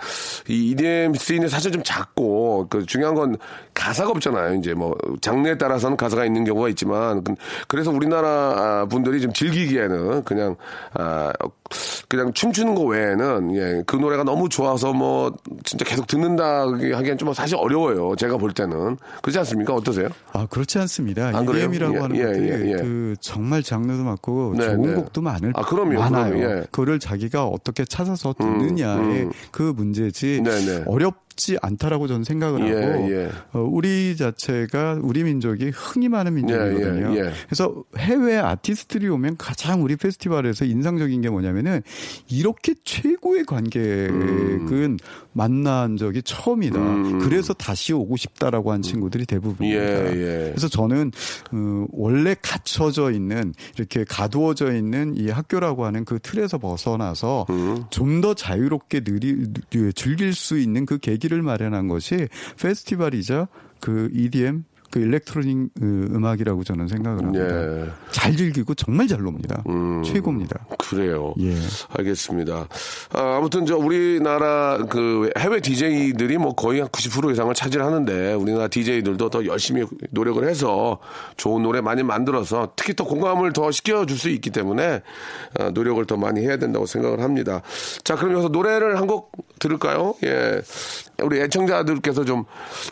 이 0.48 0.70
EDM 0.70 1.14
씬이 1.14 1.48
사실 1.48 1.72
좀 1.72 1.82
작고 1.82 2.68
그 2.68 2.86
중요한 2.86 3.14
건 3.14 3.36
가사가 3.74 4.10
없잖아요. 4.10 4.54
이제 4.54 4.74
뭐 4.74 4.96
장르에 5.20 5.58
따라서는 5.58 5.96
가사가 5.96 6.24
있는 6.24 6.44
경우가 6.44 6.68
있지만 6.70 7.24
그, 7.24 7.34
그래서 7.68 7.90
우리나라 7.90 8.86
분들이 8.86 9.20
좀 9.20 9.32
즐기기에는 9.32 10.24
그냥 10.24 10.56
아 10.94 11.32
그냥 12.08 12.32
춤추는 12.32 12.74
거 12.74 12.82
외에는 12.82 13.56
예, 13.56 13.82
그 13.86 13.96
노래가 13.96 14.24
너무 14.24 14.48
좋아서 14.48 14.92
뭐 14.92 15.32
진짜 15.64 15.84
계속 15.84 16.06
듣는다 16.06 16.62
하기 16.62 17.10
엔 17.14 17.18
좀 17.18 17.32
사실 17.32 17.56
어려워요. 17.56 18.16
제가 18.16 18.36
볼 18.36 18.52
때는 18.52 18.96
그렇지 19.22 19.38
않습니까? 19.38 19.74
어떠세요? 19.74 20.08
아 20.32 20.46
그렇지 20.50 20.78
않습니다. 20.80 21.30
EDM이라고 21.30 21.94
예, 21.94 21.98
하는 21.98 22.16
예, 22.16 22.24
것들이 22.24 22.48
예, 22.48 22.72
예, 22.72 22.76
그 22.76 23.14
정말 23.20 23.62
장르도 23.62 24.02
많고 24.04 24.54
네, 24.56 24.64
좋은 24.66 24.82
네. 24.82 24.94
곡도 24.94 25.22
많을 25.22 25.52
아, 25.54 25.62
그럼요, 25.62 25.98
많아요. 26.00 26.34
그럼요, 26.34 26.42
예. 26.42 26.60
그거를 26.70 26.98
자기가 26.98 27.46
어떻게 27.46 27.84
찾아서 27.84 28.34
듣느냐의 28.36 28.98
음, 28.98 29.28
음. 29.28 29.32
그 29.50 29.72
문제지 29.74 30.40
네, 30.42 30.50
네. 30.50 30.84
어렵 30.86 31.23
쉽지 31.34 31.58
않다라고 31.60 32.06
저는 32.06 32.24
생각을 32.24 32.68
예, 32.68 32.84
하고 32.84 33.12
예. 33.12 33.30
어, 33.52 33.60
우리 33.60 34.16
자체가 34.16 35.00
우리 35.02 35.24
민족이 35.24 35.70
흥이 35.74 36.08
많은 36.08 36.34
민족이거든요. 36.34 37.14
예, 37.14 37.16
예, 37.16 37.26
예, 37.26 37.32
그래서 37.46 37.84
해외 37.98 38.38
아티스트들이 38.38 39.08
오면 39.08 39.36
가장 39.36 39.82
우리 39.82 39.96
페스티벌에서 39.96 40.64
인상적인 40.64 41.20
게 41.20 41.28
뭐냐면은 41.28 41.82
이렇게 42.28 42.74
최고의 42.84 43.44
관객은 43.44 44.72
음. 44.72 44.96
만난 45.32 45.96
적이 45.96 46.22
처음이다. 46.22 46.78
음. 46.78 47.18
그래서 47.18 47.52
다시 47.52 47.92
오고 47.92 48.16
싶다라고 48.16 48.72
한 48.72 48.82
친구들이 48.82 49.26
대부분입니다. 49.26 50.16
예, 50.16 50.50
그래서 50.50 50.68
저는 50.68 51.10
어, 51.52 51.86
원래 51.90 52.34
갇혀져 52.40 53.10
있는 53.10 53.52
이렇게 53.76 54.04
가두어져 54.04 54.72
있는 54.72 55.16
이 55.16 55.28
학교라고 55.28 55.84
하는 55.84 56.04
그 56.04 56.18
틀에서 56.22 56.58
벗어나서 56.58 57.46
음. 57.50 57.84
좀더 57.90 58.34
자유롭게 58.34 59.00
느리, 59.00 59.48
즐길 59.94 60.34
수 60.34 60.58
있는 60.58 60.86
그 60.86 60.98
계기 60.98 61.23
계기를 61.24 61.42
마련한 61.42 61.88
것이 61.88 62.28
페스티벌이자 62.60 63.48
그 63.80 64.10
EDM 64.12 64.64
그 64.90 65.00
일렉트로닉 65.00 65.70
그 65.80 66.08
음악이라고 66.14 66.62
저는 66.62 66.86
생각을 66.86 67.24
합니다. 67.24 67.44
예. 67.44 67.88
잘 68.12 68.36
즐기고 68.36 68.74
정말 68.76 69.08
잘 69.08 69.18
놉니다. 69.22 69.64
음, 69.68 70.04
최고입니다. 70.04 70.66
그래요. 70.78 71.34
예. 71.40 71.52
알겠습니다. 71.88 72.68
아, 73.12 73.36
아무튼 73.38 73.66
저 73.66 73.76
우리나라 73.76 74.78
그 74.88 75.30
해외 75.36 75.58
DJ들이 75.58 76.38
뭐 76.38 76.54
거의 76.54 76.78
한 76.78 76.88
90% 76.90 77.32
이상을 77.32 77.52
차지하는데 77.54 78.34
우리나라 78.34 78.68
DJ들도 78.68 79.30
더 79.30 79.44
열심히 79.46 79.84
노력을 80.12 80.46
해서 80.48 81.00
좋은 81.38 81.64
노래 81.64 81.80
많이 81.80 82.04
만들어서 82.04 82.74
특히 82.76 82.94
더 82.94 83.02
공감을 83.02 83.52
더 83.52 83.72
시켜줄 83.72 84.16
수 84.16 84.28
있기 84.28 84.50
때문에 84.50 85.02
아, 85.58 85.70
노력을 85.70 86.04
더 86.06 86.16
많이 86.16 86.40
해야 86.42 86.56
된다고 86.56 86.86
생각을 86.86 87.20
합니다. 87.20 87.62
자, 88.04 88.14
그럼 88.14 88.34
여기서 88.34 88.48
노래를 88.50 88.98
한 88.98 89.04
곡 89.08 89.32
들을까요? 89.58 90.14
예. 90.24 90.60
우리 91.22 91.40
애청자들께서 91.40 92.24
좀 92.24 92.44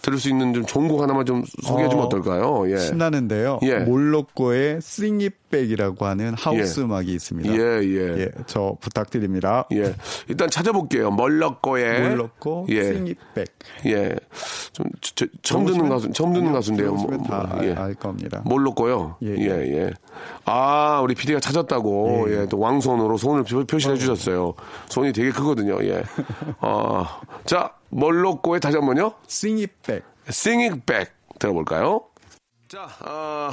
들을 0.02 0.18
수 0.18 0.28
있는 0.28 0.54
좀 0.54 0.64
좋은 0.64 0.88
곡 0.88 1.02
하나만 1.02 1.26
좀 1.26 1.44
소개해 1.62 1.88
주면 1.88 2.06
어, 2.06 2.08
떨까요 2.08 2.70
예. 2.70 2.78
신나는데요. 2.78 3.58
예. 3.62 3.78
몰로코의 3.78 4.80
싱잇백이라고 4.80 6.06
하는 6.06 6.34
하우스 6.34 6.80
예. 6.80 6.84
음악이 6.84 7.12
있습니다. 7.12 7.52
예, 7.52 7.58
예. 7.58 8.20
예, 8.20 8.28
저 8.46 8.76
부탁드립니다. 8.80 9.66
예. 9.72 9.94
일단 10.28 10.48
찾아볼게요. 10.48 11.10
몰로코의 11.10 12.10
몰로코 12.10 12.66
예. 12.70 12.84
싱잇백. 12.92 13.48
예. 13.86 14.14
좀 14.72 14.86
저, 15.00 15.26
처음 15.42 15.66
듣는 15.66 15.88
가수 15.88 16.10
처음 16.12 16.32
듣는 16.32 16.52
가수인데요. 16.52 16.94
뭐, 16.94 17.18
다 17.24 17.58
예. 17.62 17.74
알 17.74 17.94
겁니다. 17.94 18.42
몰로코요. 18.44 19.16
예, 19.22 19.34
예, 19.38 19.78
예. 19.78 19.90
아, 20.44 21.00
우리 21.02 21.14
PD가 21.14 21.40
찾았다고. 21.40 22.26
예. 22.28 22.42
예. 22.42 22.46
또 22.46 22.58
왕손으로 22.58 23.16
손을 23.16 23.44
표시해 23.66 23.96
주셨어요. 23.96 24.54
손이 24.88 25.12
되게 25.12 25.30
크거든요. 25.30 25.82
예. 25.84 26.02
아. 26.60 27.20
자, 27.44 27.72
몰로코의 27.92 28.60
다시 28.60 28.76
한 28.76 28.86
번요. 28.86 29.14
Sing 29.28 29.62
It 29.62 29.74
Back. 29.86 30.06
Sing 30.28 30.64
It 30.64 30.82
Back 30.86 31.12
들어볼까요? 31.38 32.02
자, 32.68 32.88
아, 33.00 33.52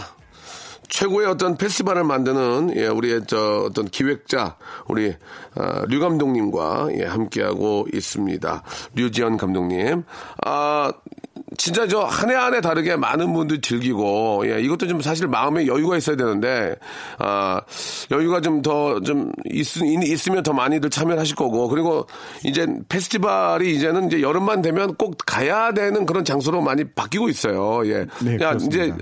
최고의 0.88 1.28
어떤 1.28 1.58
페스티벌을 1.58 2.04
만드는 2.04 2.73
예, 2.75 2.88
우리의 2.88 3.21
저 3.28 3.65
어떤 3.67 3.86
기획자 3.86 4.58
우리 4.88 5.13
아, 5.56 5.84
류 5.88 5.99
감독님과 5.99 6.89
예, 6.93 7.06
함께하고 7.06 7.86
있습니다. 7.93 8.63
류지연 8.95 9.38
감독님. 9.38 10.04
아 10.45 10.91
진짜 11.58 11.88
저 11.88 12.06
한 12.06 12.30
해 12.30 12.36
한 12.36 12.54
해 12.54 12.62
다르게 12.62 12.95
많은 12.95 13.34
분들이 13.34 13.60
즐기고 13.62 14.43
예, 14.45 14.62
이것도 14.62 14.88
좀 14.88 15.02
사실 15.02 15.28
마음에 15.28 15.67
여유가 15.67 15.97
있어야 15.97 16.15
되는데 16.15 16.75
아 17.17 17.62
여유가 18.12 18.41
좀 18.41 18.62
더좀 18.62 19.04
좀 19.04 19.32
있, 19.52 19.65
있으면 19.82 20.43
더 20.43 20.54
많이들 20.54 20.89
참여하실 20.89 21.36
거고 21.36 21.67
그리고 21.67 22.06
이제 22.43 22.67
페스티벌이 22.88 23.75
이제는 23.75 24.08
이제 24.08 24.21
여름만 24.21 24.62
되면 24.62 24.95
꼭 24.95 25.17
가야 25.25 25.73
되는 25.73 26.06
그런 26.06 26.23
장소로 26.25 26.62
많이 26.62 26.84
바뀌고 26.84 27.30
있어요. 27.30 27.82
예. 27.88 28.06
네, 28.23 28.36
야 28.36 28.49
그렇습니다. 28.49 28.84
이제 28.86 28.93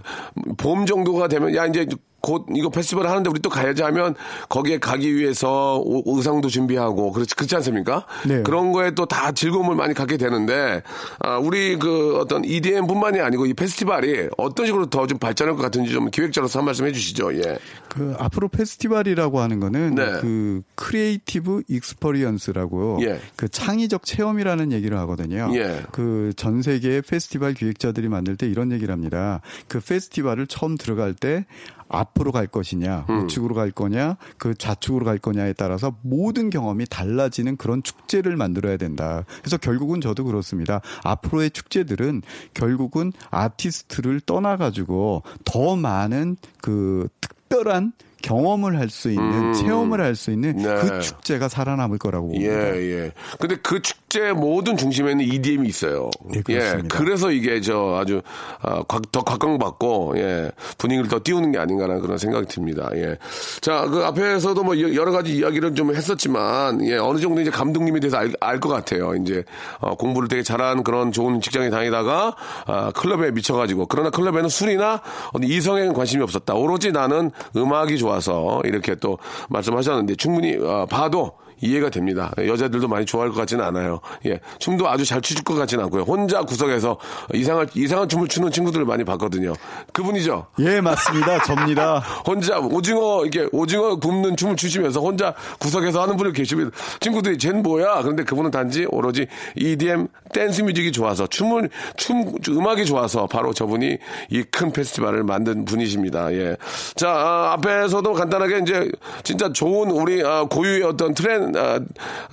봄 0.57 0.85
정도가 0.85 1.27
되면 1.27 1.55
야 1.55 1.65
이제 1.65 1.85
곧 2.27 2.45
이거 2.53 2.69
페스티벌 2.69 3.07
하는데 3.07 3.29
우리 3.29 3.39
또 3.39 3.49
가야지 3.49 3.81
하면 3.83 4.13
거기에 4.49 4.79
가기 4.79 5.15
위해서 5.15 5.81
의상도 6.05 6.49
준비하고 6.49 7.13
그렇지 7.13 7.35
그렇지 7.35 7.55
않습니까? 7.55 8.05
네. 8.27 8.43
그런 8.43 8.71
거에 8.71 8.91
또 8.91 9.07
다 9.07 9.31
즐거움을 9.31 9.73
많이 9.75 9.93
갖게 9.93 10.17
되는데 10.17 10.83
아, 11.19 11.37
우리 11.37 11.77
그 11.77 12.17
어떤 12.17 12.43
EDM뿐만이 12.43 13.21
아니고 13.21 13.45
이 13.45 13.53
페스티벌이 13.53 14.27
어떤 14.37 14.65
식으로 14.65 14.85
더 14.87 15.07
좀 15.07 15.17
발전할 15.19 15.55
것 15.55 15.61
같은지 15.61 15.93
좀 15.93 16.09
기획자로서 16.11 16.59
한 16.59 16.65
말씀 16.65 16.85
해주시죠. 16.85 17.33
예. 17.37 17.57
그 17.87 18.13
앞으로 18.19 18.49
페스티벌이라고 18.49 19.39
하는 19.39 19.61
거는 19.61 19.95
네. 19.95 20.05
그 20.19 20.61
creative 20.75 21.63
experience라고 21.69 22.99
예. 23.03 23.19
그 23.37 23.47
창의적 23.47 24.03
체험이라는 24.05 24.73
얘기를 24.73 24.97
하거든요. 24.99 25.49
예. 25.53 25.83
그전 25.93 26.61
세계 26.61 26.99
페스티벌 27.01 27.53
기획자들이 27.53 28.09
만들 28.09 28.35
때 28.35 28.47
이런 28.47 28.73
얘기를 28.73 28.91
합니다. 28.91 29.39
그 29.69 29.79
페스티벌을 29.79 30.47
처음 30.47 30.75
들어갈 30.77 31.13
때 31.13 31.45
앞으로 31.89 32.31
갈 32.31 32.47
것이냐, 32.47 33.05
음. 33.09 33.23
우측으로 33.23 33.55
갈 33.55 33.71
거냐, 33.71 34.17
그 34.37 34.53
좌측으로 34.55 35.05
갈 35.05 35.17
거냐에 35.17 35.53
따라서 35.53 35.95
모든 36.01 36.49
경험이 36.49 36.85
달라지는 36.85 37.57
그런 37.57 37.83
축제를 37.83 38.35
만들어야 38.35 38.77
된다. 38.77 39.25
그래서 39.39 39.57
결국은 39.57 40.01
저도 40.01 40.23
그렇습니다. 40.25 40.81
앞으로의 41.03 41.51
축제들은 41.51 42.21
결국은 42.53 43.13
아티스트를 43.31 44.21
떠나가지고 44.21 45.23
더 45.45 45.75
많은 45.75 46.37
그 46.61 47.07
특별한 47.21 47.93
경험을 48.21 48.77
할 48.79 48.89
수 48.89 49.09
있는 49.09 49.49
음. 49.49 49.53
체험을 49.53 50.01
할 50.01 50.15
수 50.15 50.31
있는 50.31 50.55
네. 50.57 50.75
그 50.75 51.01
축제가 51.01 51.49
살아남을 51.49 51.97
거라고 51.97 52.27
봅니다. 52.27 52.51
예, 52.51 53.05
예. 53.05 53.11
근데 53.39 53.57
그 53.61 53.81
축제 53.81 54.31
모든 54.31 54.77
중심에는 54.77 55.23
EDM이 55.23 55.67
있어요. 55.67 56.09
예, 56.33 56.41
예 56.49 56.81
그래서 56.89 57.31
이게 57.31 57.61
저 57.61 57.97
아주 58.01 58.21
아, 58.61 58.81
더 59.11 59.23
각광받고 59.23 60.13
예, 60.17 60.51
분위기를 60.77 61.09
더 61.09 61.19
띄우는 61.23 61.51
게 61.51 61.59
아닌가라는 61.59 62.01
그런 62.01 62.17
생각이 62.17 62.47
듭니다. 62.47 62.89
예. 62.95 63.17
자, 63.61 63.85
그 63.85 64.03
앞에서도 64.05 64.63
뭐 64.63 64.79
여러 64.79 65.11
가지 65.11 65.35
이야기를 65.35 65.75
좀 65.75 65.93
했었지만 65.93 66.85
예, 66.87 66.95
어느 66.97 67.19
정도 67.19 67.41
이제 67.41 67.51
감독님에 67.51 67.99
대해서 67.99 68.17
알것 68.39 68.71
같아요. 68.71 69.13
이제 69.15 69.43
어, 69.79 69.95
공부를 69.95 70.27
되게 70.27 70.41
잘한 70.41 70.83
그런 70.83 71.11
좋은 71.11 71.41
직장에 71.41 71.69
다니다가 71.69 72.35
아, 72.65 72.91
클럽에 72.95 73.31
미쳐가지고 73.31 73.85
그러나 73.87 74.09
클럽에는 74.09 74.49
술이나 74.49 75.01
이성에는 75.41 75.93
관심이 75.93 76.23
없었다. 76.23 76.55
오로지 76.55 76.91
나는 76.91 77.31
음악이 77.55 77.97
좋아. 77.97 78.06
좋아서 78.07 78.61
이렇게 78.63 78.95
또 78.95 79.17
말씀하셨는데 79.49 80.15
충분히 80.15 80.55
어, 80.55 80.85
봐도 80.85 81.33
이해가 81.61 81.89
됩니다. 81.89 82.31
여자들도 82.37 82.87
많이 82.87 83.05
좋아할 83.05 83.29
것 83.29 83.35
같지는 83.37 83.63
않아요. 83.65 83.99
예. 84.25 84.39
춤도 84.59 84.89
아주 84.89 85.05
잘 85.05 85.21
추실 85.21 85.43
것 85.43 85.55
같지는 85.55 85.83
않고요. 85.85 86.03
혼자 86.03 86.41
구석에서 86.43 86.97
이상한, 87.33 87.67
이상한 87.75 88.09
춤을 88.09 88.27
추는 88.27 88.51
친구들을 88.51 88.85
많이 88.85 89.03
봤거든요. 89.03 89.53
그분이죠? 89.93 90.47
예, 90.59 90.81
맞습니다. 90.81 91.43
접니다. 91.43 91.99
혼자 92.25 92.59
오징어, 92.59 93.25
이렇게 93.25 93.47
오징어 93.51 93.95
굽는 93.97 94.35
춤을 94.35 94.55
추시면서 94.55 94.99
혼자 95.01 95.33
구석에서 95.59 96.01
하는 96.01 96.17
분을 96.17 96.33
계시면 96.33 96.71
친구들이 96.99 97.37
쟨 97.37 97.61
뭐야? 97.61 98.01
그런데 98.01 98.23
그분은 98.23 98.51
단지 98.51 98.85
오로지 98.89 99.27
EDM 99.55 100.07
댄스 100.33 100.61
뮤직이 100.63 100.91
좋아서 100.91 101.27
춤을, 101.27 101.69
춤, 101.95 102.33
음악이 102.49 102.85
좋아서 102.85 103.27
바로 103.27 103.53
저분이 103.53 103.97
이 104.31 104.43
큰 104.57 104.71
페스티벌을 104.71 105.23
만든 105.23 105.65
분이십니다. 105.65 106.33
예. 106.33 106.57
자, 106.95 107.09
아, 107.09 107.53
앞에서도 107.53 108.11
간단하게 108.13 108.59
이제 108.59 108.89
진짜 109.23 109.51
좋은 109.51 109.91
우리 109.91 110.23
아, 110.25 110.45
고유의 110.45 110.83
어떤 110.83 111.13
트렌드 111.13 111.46
아, 111.55 111.79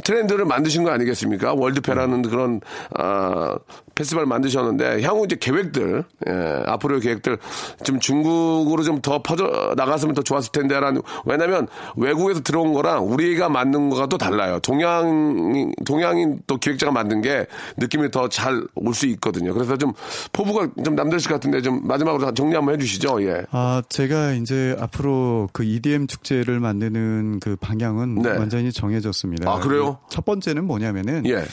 트렌드를 0.02 0.44
만드신 0.44 0.84
거 0.84 0.90
아니겠습니까? 0.90 1.54
월드페라는 1.54 2.22
그런 2.22 2.60
아, 2.94 3.58
페스티벌 3.94 4.26
만드셨는데 4.26 5.02
향후 5.02 5.24
이제 5.24 5.36
계획들 5.40 6.04
예, 6.28 6.62
앞으로의 6.66 7.00
계획들 7.00 7.38
좀 7.84 8.00
중국으로 8.00 8.82
좀 8.82 8.94
더 9.02 9.20
퍼져 9.22 9.74
나갔으면 9.76 10.14
더 10.14 10.22
좋았을 10.22 10.52
텐데라는 10.52 11.02
왜냐면 11.26 11.66
외국에서 11.96 12.40
들어온 12.40 12.72
거랑 12.72 13.04
우리가 13.10 13.48
만든 13.48 13.90
거가 13.90 14.06
또 14.06 14.16
달라요. 14.16 14.58
동양 14.60 15.72
동양인 15.84 16.40
또 16.46 16.56
기획자가 16.56 16.90
만든 16.92 17.20
게 17.20 17.46
느낌이 17.76 18.10
더 18.10 18.28
잘 18.28 18.66
올 18.76 18.94
수 18.94 19.06
있거든요. 19.08 19.52
그래서 19.52 19.76
좀 19.76 19.92
포부가 20.32 20.68
좀 20.84 20.94
남다르실 20.94 21.28
것 21.28 21.34
같은데 21.34 21.60
좀 21.60 21.86
마지막으로 21.86 22.32
정리 22.34 22.54
한번 22.54 22.74
해주시죠. 22.76 23.22
예. 23.24 23.42
아 23.50 23.82
제가 23.88 24.32
이제 24.32 24.76
앞으로 24.80 25.48
그 25.52 25.64
EDM 25.64 26.06
축제를 26.06 26.60
만드는 26.60 27.40
그 27.40 27.56
방향은 27.56 28.22
네. 28.22 28.30
완전히 28.30 28.72
정해졌습니다. 28.72 29.50
아 29.50 29.58
그래요? 29.58 29.98
첫 30.08 30.24
번째는 30.24 30.64
뭐냐면은 30.64 31.26
예. 31.26 31.44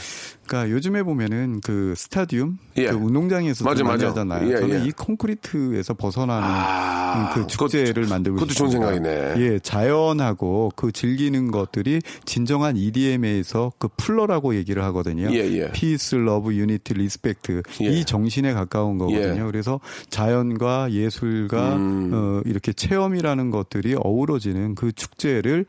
그러니까 0.51 0.69
요즘에 0.69 1.03
보면은 1.03 1.61
그 1.61 1.93
스타디움 1.95 2.57
예. 2.75 2.87
그 2.87 2.97
운동장에서 2.97 3.63
맞아, 3.63 3.85
많이 3.85 4.03
맞아. 4.03 4.09
하잖아요. 4.09 4.51
예, 4.51 4.59
저는 4.59 4.81
예. 4.81 4.87
이 4.87 4.91
콘크리트에서 4.91 5.93
벗어나는 5.93 6.45
아, 6.45 7.31
그 7.33 7.47
축제를 7.47 8.05
만들고 8.07 8.37
그것도 8.37 8.53
좋은 8.53 8.71
생각이네. 8.71 9.35
예, 9.37 9.59
자연하고 9.59 10.73
그 10.75 10.91
즐기는 10.91 11.51
것들이 11.51 12.01
진정한 12.25 12.75
EDM에서 12.75 13.71
그 13.77 13.87
PLUR라고 13.95 14.55
얘기를 14.55 14.83
하거든요. 14.83 15.29
예, 15.31 15.37
예. 15.37 15.71
peace, 15.71 16.15
love, 16.15 16.53
unity, 16.53 16.95
respect 16.95 17.63
이 17.79 18.03
정신에 18.03 18.51
가까운 18.51 18.97
거거든요. 18.97 19.43
예. 19.43 19.45
그래서 19.45 19.79
자연과 20.09 20.91
예술과 20.91 21.75
음. 21.77 22.11
어, 22.13 22.41
이렇게 22.43 22.73
체험이라는 22.73 23.51
것들이 23.51 23.95
어우러지는 23.97 24.75
그 24.75 24.91
축제를 24.91 25.65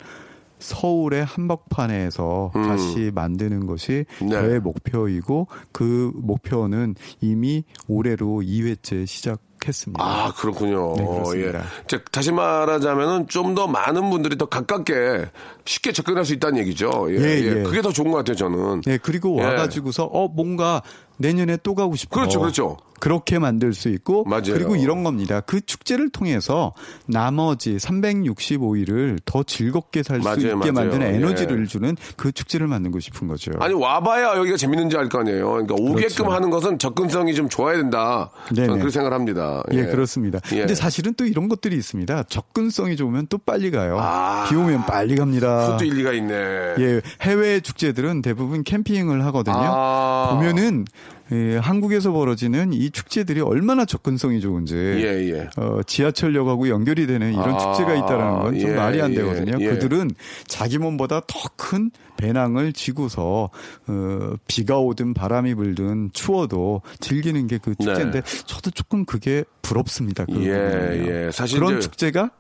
서울의 0.63 1.25
한복판에서 1.25 2.53
음. 2.55 2.63
다시 2.63 3.11
만드는 3.15 3.67
것이 3.67 4.05
네. 4.21 4.29
저의 4.31 4.61
목표이고 4.61 5.49
그 5.73 6.13
목표는 6.15 6.95
이미 7.21 7.65
올해로 7.89 8.43
2회째 8.45 9.07
시작 9.07 9.41
했습니다. 9.67 10.05
아, 10.05 10.33
그렇군요. 10.35 10.97
네, 10.97 11.05
예. 11.37 11.53
즉, 11.87 12.11
다시 12.11 12.33
말하자면은 12.33 13.29
좀 13.29 13.53
더 13.55 13.67
많은 13.69 14.09
분들이 14.11 14.37
더 14.39 14.47
가깝게 14.47 15.27
쉽게 15.67 15.93
접근할 15.93 16.25
수 16.25 16.33
있다는 16.33 16.59
얘기죠. 16.61 17.07
예, 17.11 17.17
예, 17.17 17.59
예. 17.59 17.63
그게 17.63 17.83
더 17.83 17.93
좋은 17.93 18.11
것 18.11 18.17
같아요, 18.19 18.35
저는. 18.35 18.81
네, 18.81 18.99
그리고 19.01 19.37
예. 19.39 19.45
와가지고서, 19.45 20.05
어, 20.07 20.27
뭔가 20.29 20.83
내년에 21.19 21.59
또 21.63 21.75
가고 21.75 21.97
싶어. 21.97 22.15
그렇죠, 22.17 22.41
그렇죠. 22.41 22.77
그렇게 23.03 23.41
만들 23.41 23.75
수 23.75 23.89
있고 23.89 24.23
맞아요. 24.23 24.53
그리고 24.53 24.77
이런 24.77 25.03
겁니다. 25.03 25.41
그 25.41 25.61
축제를 25.61 26.11
통해서 26.11 26.73
나머지 27.07 27.77
365일을 27.77 29.19
더 29.25 29.43
즐겁게 29.43 30.05
살 30.05 30.23
수 30.23 30.39
있게 30.39 30.55
맞아요. 30.55 30.73
만드는 30.73 31.15
에너지를 31.17 31.63
예. 31.63 31.67
주는 31.67 31.97
그 32.17 32.31
축제를 32.31 32.69
만들고 32.69 33.01
싶은 33.01 33.27
거죠. 33.27 33.51
아니 33.59 33.75
와봐야 33.75 34.37
여기가 34.37 34.57
재밌는지 34.57 34.97
알 34.97 35.09
거 35.09 35.19
아니에요. 35.19 35.51
그러니까 35.51 35.75
오게끔 35.75 35.95
그렇죠. 35.97 36.31
하는 36.31 36.51
것은 36.51 36.79
접근성이 36.79 37.35
좀 37.35 37.49
좋아야 37.49 37.77
된다. 37.77 38.31
네네. 38.55 38.67
저는 38.69 38.79
그렇게 38.79 38.93
생각을 38.93 39.17
합니다. 39.17 39.65
예, 39.73 39.79
예 39.79 39.85
그렇습니다. 39.87 40.39
예. 40.53 40.59
근데 40.59 40.77
사실은 40.77 41.15
또 41.15 41.27
이런 41.27 41.49
것들이 41.49 41.75
있습니다. 41.77 42.23
접근성이 42.29 42.95
좋으면 42.95 43.27
또 43.29 43.39
빨리 43.39 43.73
가요. 43.73 43.99
아, 44.01 44.47
비 44.49 44.55
오면 44.55 44.87
빨리 44.87 45.17
갑니다. 45.17 45.67
그것도 45.67 45.87
일리가 45.87 46.13
있네. 46.13 46.35
예, 46.79 47.01
해외 47.21 47.59
축제들은 47.59 48.23
대부분 48.23 48.63
캠핑을 48.63 49.25
하거든요. 49.27 49.57
아. 49.59 50.29
보면은 50.35 50.85
예, 51.31 51.57
한국에서 51.57 52.13
벌어지는 52.13 52.75
이 52.75 52.91
축제들이 52.91 53.41
얼마나 53.41 53.87
접근성이 53.87 54.41
좋은지 54.41 54.75
예, 54.75 55.31
예. 55.33 55.49
어, 55.57 55.81
지하철역하고 55.87 56.69
연결이 56.69 57.07
되는 57.07 57.33
이런 57.33 57.55
아, 57.55 57.59
축제가 57.59 57.95
있다라는 57.95 58.41
건좀 58.41 58.71
예, 58.71 58.75
말이 58.75 59.01
안 59.01 59.13
예, 59.13 59.17
되거든요. 59.17 59.57
예. 59.61 59.67
그들은 59.71 60.11
자기 60.47 60.79
몸보다 60.79 61.21
더 61.27 61.41
큰 61.57 61.91
배낭을 62.19 62.73
지고서 62.73 63.49
어, 63.87 64.35
비가 64.47 64.79
오든 64.79 65.15
바람이 65.15 65.55
불든 65.55 66.11
추워도 66.13 66.83
즐기는 67.01 67.47
게 67.47 67.59
그 67.59 67.75
축제인데 67.77 68.21
네. 68.21 68.45
저도 68.47 68.71
조금 68.73 69.05
그게 69.05 69.45
부럽습니다. 69.63 70.25
그 70.27 70.45
예, 70.45 71.27
예. 71.27 71.31
사실 71.31 71.61
그런 71.61 71.81
축제가 71.81 72.31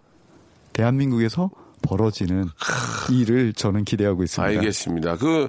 대한민국에서 0.72 1.51
벌어지는 1.83 2.46
일을 3.11 3.53
저는 3.55 3.85
기대하고 3.85 4.22
있습니다. 4.25 4.59
알겠습니다. 4.59 5.16
그 5.16 5.48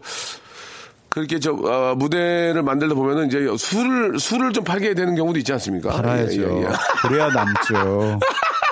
그렇게 1.14 1.40
저 1.40 1.52
어, 1.54 1.94
무대를 1.96 2.64
만들다 2.64 2.96
보면은 2.96 3.28
이제 3.28 3.46
술을 3.56 4.20
술을 4.20 4.52
좀 4.52 4.64
팔게 4.64 4.96
되는 4.96 5.14
경우도 5.14 5.38
있지 5.38 5.54
않습니까? 5.54 5.92
팔아야죠. 5.92 6.42
예, 6.42 6.48
예, 6.48 6.62
예. 6.64 6.68
그래야 7.04 7.30
남죠. 7.30 8.20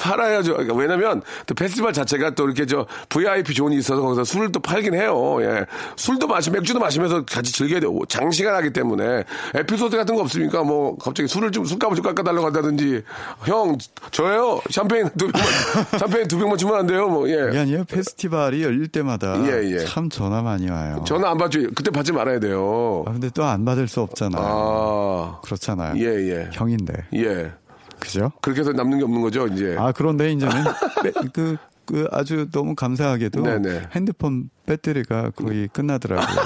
팔아야죠. 0.00 0.52
그러니까 0.54 0.74
왜냐면 0.74 1.22
또 1.46 1.54
페스티벌 1.54 1.92
자체가 1.92 2.30
또 2.30 2.46
이렇게 2.46 2.66
저 2.66 2.86
VIP 3.08 3.54
존이 3.54 3.76
있어서 3.76 4.00
거기서 4.00 4.24
술을 4.24 4.50
또 4.50 4.60
팔긴 4.60 4.94
해요. 4.94 5.36
예. 5.42 5.66
술도 5.96 6.26
마시, 6.26 6.50
맥주도 6.50 6.80
마시면서 6.80 7.24
같이 7.24 7.52
즐겨야 7.52 7.80
돼요. 7.80 7.96
장시간 8.08 8.54
하기 8.56 8.72
때문에. 8.72 9.24
에피소드 9.54 9.96
같은 9.96 10.14
거 10.14 10.22
없습니까? 10.22 10.62
뭐 10.64 10.96
갑자기 10.96 11.28
술을 11.28 11.52
좀 11.52 11.64
술값을 11.64 11.96
좀 11.96 12.04
깎아달라고 12.04 12.46
한다든지 12.46 13.02
형 13.44 13.76
저예요. 14.10 14.60
샴페인 14.70 15.10
두 15.18 15.28
병만 15.30 15.50
샴페인 16.00 16.28
두 16.28 16.38
병만 16.38 16.56
주면 16.58 16.76
안 16.76 16.86
돼요. 16.86 17.08
뭐 17.08 17.28
예. 17.28 17.48
이게 17.50 17.58
아니에요. 17.58 17.84
페스티벌이 17.84 18.62
열릴 18.62 18.88
때마다 18.88 19.36
예, 19.46 19.62
예. 19.70 19.78
참 19.84 20.08
전화 20.08 20.40
많이 20.40 20.68
와요. 20.70 21.04
전화 21.06 21.30
안 21.30 21.36
받죠. 21.38 21.60
그때 21.74 21.90
받지 21.90 22.12
말아야 22.12 22.40
돼요. 22.40 23.04
아, 23.06 23.12
근데 23.12 23.28
또 23.30 23.50
안 23.50 23.64
받을 23.64 23.88
수 23.88 24.00
없잖아요. 24.00 24.40
아. 24.46 25.40
그렇잖아요. 25.42 25.94
예, 25.96 26.04
예. 26.30 26.48
형인데. 26.52 26.94
예. 27.14 27.52
그죠? 28.00 28.32
그렇게 28.40 28.60
해서 28.60 28.72
남는 28.72 28.98
게 28.98 29.04
없는 29.04 29.20
거죠, 29.20 29.46
이제. 29.46 29.76
아, 29.78 29.92
그런데 29.92 30.32
이제는 30.32 30.54
그, 31.32 31.56
그 31.84 32.06
아주 32.10 32.48
너무 32.52 32.74
감사하게도 32.74 33.42
네네. 33.42 33.88
핸드폰 33.94 34.50
배터리가 34.66 35.30
거의 35.30 35.68
끝나더라고요. 35.72 36.40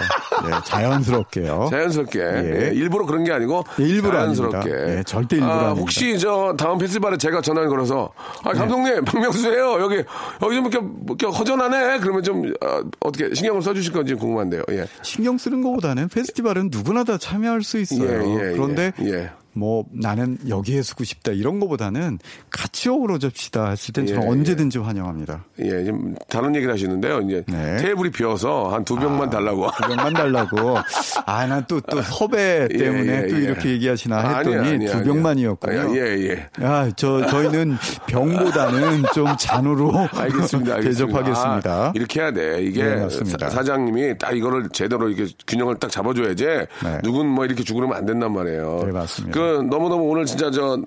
네, 0.45 0.51
자연스럽게요. 0.65 1.69
자연스럽게. 1.71 2.19
예. 2.21 2.69
예, 2.69 2.75
일부러 2.75 3.07
그런 3.07 3.25
게 3.25 3.33
아니고 3.33 3.65
예, 3.81 3.85
일부러 3.85 4.19
자연스럽게. 4.21 4.71
예, 4.71 5.03
절대 5.05 5.37
일부러 5.37 5.53
아, 5.53 5.73
혹시 5.73 6.19
저 6.19 6.55
다음 6.59 6.79
페스티벌에 6.79 7.17
제가 7.19 7.41
전화를 7.41 7.69
걸어서 7.69 8.11
아 8.43 8.53
네. 8.53 8.59
감독님 8.59 8.95
네. 8.95 9.01
박명수예요. 9.03 9.81
여기 9.81 10.05
여기 10.43 10.57
좀 10.57 10.67
이렇게, 10.67 10.79
이렇게 11.07 11.27
허전하네. 11.27 11.99
그러면 12.01 12.23
좀 12.23 12.53
어, 12.63 13.11
떻게 13.13 13.33
신경을 13.35 13.63
써주실 13.63 13.93
건지 13.93 14.15
궁금한데요. 14.15 14.63
예. 14.71 14.87
신경 15.03 15.39
쓰는 15.39 15.63
것보다는 15.63 16.09
페스티벌은 16.09 16.71
누구나 16.73 17.05
다 17.05 17.19
참여할 17.19 17.63
수 17.63 17.79
있어요. 17.79 18.11
예, 18.11 18.49
예, 18.49 18.53
그런데 18.53 18.93
뭐 19.55 19.85
나는 19.93 20.37
여기에 20.49 20.83
쓰고 20.83 21.05
싶다 21.05 21.33
이런 21.33 21.61
거보다는 21.61 22.19
같이 22.51 22.89
어우러집시다 22.89 23.71
했을 23.71 23.93
땐 23.93 24.07
저는 24.07 24.23
예, 24.23 24.27
언제든지 24.27 24.79
환영합니다. 24.79 25.45
예, 25.61 25.85
좀 25.85 26.15
다른 26.29 26.55
얘기를 26.57 26.73
하시는데요. 26.73 27.21
이제 27.21 27.45
네. 27.49 27.77
테이블이 27.79 28.11
비어서 28.11 28.69
한 28.73 28.85
두 28.85 28.97
병만 28.97 29.29
아, 29.29 29.31
달라고. 29.31 29.71
두 29.77 29.89
병만 29.89 30.13
달라고. 30.13 30.77
아, 31.27 31.47
난 31.47 31.65
또 31.67 31.81
또 31.81 32.03
섭외 32.03 32.69
예, 32.73 32.77
때문에 32.77 33.23
예, 33.25 33.27
또 33.29 33.37
예. 33.37 33.41
이렇게 33.45 33.69
얘기하시나 33.71 34.19
했더니 34.39 34.57
아니, 34.57 34.69
아니, 34.69 34.87
두 34.87 35.03
병만이었군요. 35.05 35.81
아, 35.81 35.95
예, 35.97 36.01
예. 36.29 36.49
아, 36.65 36.91
저 36.97 37.25
저희는 37.27 37.77
병보다는 38.07 39.03
좀 39.15 39.27
잔으로 39.39 39.93
알겠습니다, 40.15 40.75
알겠습니다. 40.77 40.81
대접하겠습니다. 41.23 41.73
아, 41.73 41.93
이렇게 41.95 42.21
해야 42.21 42.33
돼. 42.33 42.63
이게 42.63 42.83
네, 42.85 43.09
사, 43.51 43.63
장님이딱 43.63 44.37
이거를 44.37 44.69
제대로 44.73 45.09
이렇게 45.09 45.33
균형을 45.47 45.77
딱 45.79 45.91
잡아줘야지. 45.91 46.45
네. 46.45 46.99
누군 47.03 47.27
뭐 47.29 47.45
이렇게 47.45 47.63
죽으면 47.63 47.93
안 47.93 48.07
된단 48.07 48.33
말이에요. 48.33 48.83
네, 48.87 48.93
맞습니다. 48.93 49.39
그 49.39 49.44
너무너무 49.63 50.05
오늘 50.05 50.27
진짜 50.27 50.51
저 50.51 50.79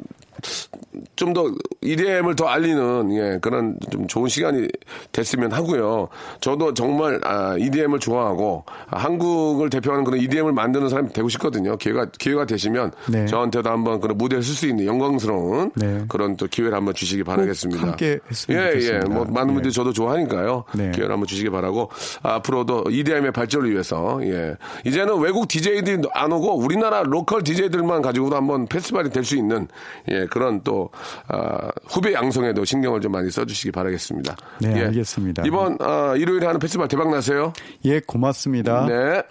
좀 1.15 1.33
더 1.37 1.51
EDM을 1.81 2.35
더 2.35 2.47
알리는 2.47 3.13
예, 3.13 3.37
그런 3.39 3.77
좀 3.91 4.07
좋은 4.07 4.27
시간이 4.27 4.67
됐으면 5.11 5.51
하고요. 5.51 6.07
저도 6.41 6.73
정말 6.73 7.19
아, 7.23 7.55
EDM을 7.59 7.99
좋아하고 7.99 8.63
아, 8.89 8.97
한국을 8.97 9.69
대표하는 9.69 10.03
그런 10.03 10.19
EDM을 10.19 10.53
만드는 10.53 10.89
사람이 10.89 11.13
되고 11.13 11.29
싶거든요. 11.29 11.77
기회가 11.77 12.07
기회가 12.17 12.45
되시면 12.45 12.91
네. 13.09 13.25
저한테도 13.27 13.69
한번 13.69 13.99
그런 13.99 14.17
무대를 14.17 14.43
쓸수 14.43 14.67
있는 14.67 14.85
영광스러운 14.85 15.71
네. 15.75 16.05
그런 16.07 16.35
또 16.37 16.47
기회를 16.47 16.75
한번 16.75 16.93
주시기 16.95 17.23
바라겠습니다. 17.23 17.81
함께 17.81 18.19
했으면 18.29 18.59
예, 18.59 18.67
좋겠습니다. 18.71 19.05
예. 19.07 19.13
뭐 19.13 19.25
많은 19.25 19.53
분들이 19.53 19.71
네. 19.71 19.75
저도 19.75 19.93
좋아하니까요. 19.93 20.63
네. 20.73 20.91
기회를 20.91 21.11
한번 21.11 21.27
주시기 21.27 21.49
바라고 21.49 21.91
앞으로도 22.23 22.85
EDM의 22.89 23.31
발전을 23.31 23.69
위해서 23.69 24.19
예. 24.23 24.55
이제는 24.85 25.19
외국 25.19 25.47
DJ들이 25.47 26.01
안 26.13 26.31
오고 26.31 26.57
우리나라 26.57 27.03
로컬 27.03 27.43
DJ들만 27.43 28.01
가지고도 28.01 28.35
한번 28.35 28.65
페스티벌이 28.65 29.11
될 29.11 29.27
수 29.27 29.35
있는 29.35 29.67
예, 30.09 30.25
그런 30.27 30.61
또 30.63 30.89
어, 31.29 31.69
후배 31.87 32.13
양성에도 32.13 32.65
신경을 32.65 33.01
좀 33.01 33.11
많이 33.11 33.29
써주시기 33.29 33.71
바라겠습니다. 33.71 34.35
네, 34.61 34.73
예. 34.77 34.85
알겠습니다. 34.85 35.43
이번 35.45 35.77
어, 35.81 36.15
일요일에 36.15 36.45
하는 36.45 36.59
페스티벌 36.59 36.87
대박 36.87 37.09
나세요. 37.09 37.53
예, 37.85 37.99
고맙습니다. 37.99 38.85
네. 38.85 39.23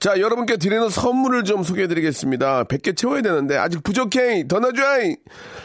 자, 0.00 0.20
여러분께 0.20 0.58
드리는 0.58 0.88
선물을 0.88 1.42
좀 1.42 1.64
소개해 1.64 1.88
드리겠습니다. 1.88 2.64
100개 2.64 2.96
채워야 2.96 3.20
되는데, 3.20 3.56
아직 3.56 3.82
부족해! 3.82 4.46
더 4.46 4.60
넣어줘! 4.60 4.82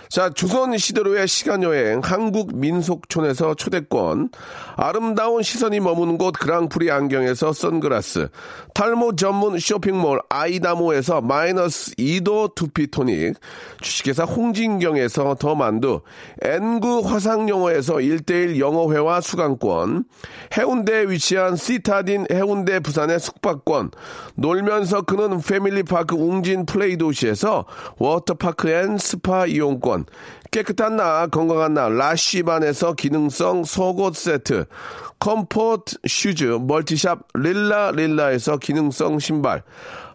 자, 0.10 0.30
조선 0.32 0.76
시대로의 0.76 1.28
시간여행, 1.28 2.02
한국 2.04 2.56
민속촌에서 2.56 3.54
초대권, 3.54 4.30
아름다운 4.76 5.44
시선이 5.44 5.80
머무는 5.80 6.18
곳 6.18 6.34
그랑프리 6.40 6.90
안경에서 6.92 7.54
선글라스, 7.54 8.30
탈모 8.74 9.16
전문 9.16 9.60
쇼핑몰 9.60 10.20
아이다모에서 10.30 11.22
마이너스 11.22 11.96
2도 11.96 12.56
두피토닉, 12.56 13.36
주식회사 13.82 14.24
홍진경에서 14.24 15.36
더 15.40 15.56
만두, 15.56 16.02
N구 16.42 17.02
화상영어에서 17.06 17.96
1대1 17.96 18.60
영어회화 18.60 19.22
수강권, 19.22 20.06
해운대에 20.58 21.06
위치한 21.06 21.56
시타딘 21.56 22.28
해운대 22.32 22.80
부산의 22.80 23.20
숙박권, 23.20 23.92
놀면서 24.36 25.04
크는 25.04 25.42
패밀리파크 25.42 26.16
웅진 26.16 26.66
플레이 26.66 26.98
도시에서 26.98 27.66
워터파크 27.98 28.70
and 28.70 28.98
스파 28.98 29.46
이용권, 29.46 30.06
깨끗한 30.52 30.98
나 30.98 31.28
건강한 31.28 31.74
나 31.74 31.90
라쉬반에서 31.90 32.94
기능성 32.94 33.64
속옷 33.64 34.16
세트, 34.16 34.66
comfort 35.20 35.98
슈즈 36.08 36.60
멀티샵 36.62 37.20
릴라 37.36 37.92
릴라에서 37.92 38.58
기능성 38.58 39.20
신발, 39.20 39.64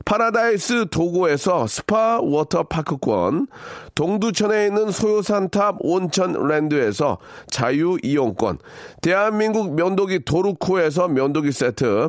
파라다이스 0.04 0.86
도고에서 0.90 1.66
스파 1.66 2.18
워터파크권, 2.20 3.46
동두천에 3.94 4.66
있는 4.66 4.90
소요산탑 4.90 5.76
온천랜드에서 5.80 7.18
자유이용권, 7.50 8.58
대한민국 9.02 9.74
면도기 9.74 10.24
도루코에서 10.24 11.08
면도기 11.08 11.52
세트, 11.52 12.08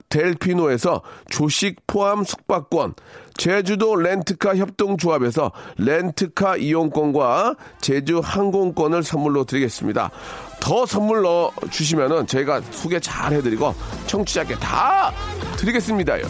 델피노에서 0.11 1.01
조식 1.29 1.87
포함 1.87 2.23
숙박권, 2.23 2.93
제주도 3.35 3.95
렌트카 3.95 4.57
협동조합에서 4.57 5.51
렌트카 5.77 6.57
이용권과 6.57 7.55
제주 7.79 8.21
항공권을 8.23 9.01
선물로 9.01 9.45
드리겠습니다. 9.45 10.11
더 10.59 10.85
선물 10.85 11.23
넣어 11.23 11.51
주시면은 11.71 12.27
저희가 12.27 12.61
소개 12.69 12.99
잘 12.99 13.33
해드리고 13.33 13.73
청취자께 14.05 14.55
다 14.59 15.11
드리겠습니다요. 15.57 16.23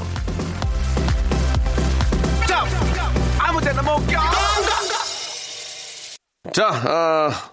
아무 3.40 3.60
데나 3.60 3.82
못 3.82 3.98
껴. 4.08 4.22
자, 6.54 6.70
아. 6.86 7.51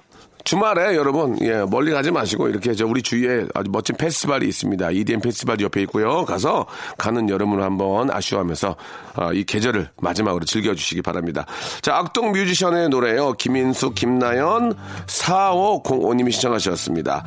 주말에 0.49 0.96
여러분 0.96 1.36
예, 1.42 1.62
멀리 1.68 1.92
가지 1.92 2.11
마시고 2.11 2.49
이렇게 2.49 2.72
저 2.72 2.86
우리 2.86 3.03
주위에 3.03 3.44
아주 3.55 3.70
멋진 3.70 3.94
페스티벌이 3.96 4.49
있습니다. 4.49 4.92
EDM 4.92 5.20
페스티벌 5.20 5.61
옆에 5.61 5.82
있고요. 5.82 6.24
가서 6.24 6.64
가는 6.96 7.28
여름을 7.28 7.62
한번 7.62 8.11
아쉬워하면서 8.11 8.76
아, 9.16 9.30
이 9.34 9.44
계절을 9.44 9.90
마지막으로 10.01 10.46
즐겨주시기 10.46 11.03
바랍니다. 11.03 11.44
자 11.82 11.96
악동 11.99 12.32
뮤지션의 12.32 12.88
노래요. 12.88 13.34
김인숙, 13.34 13.94
김나연, 13.94 14.74
4505님이 15.05 16.32
시청하셨습니다. 16.32 17.26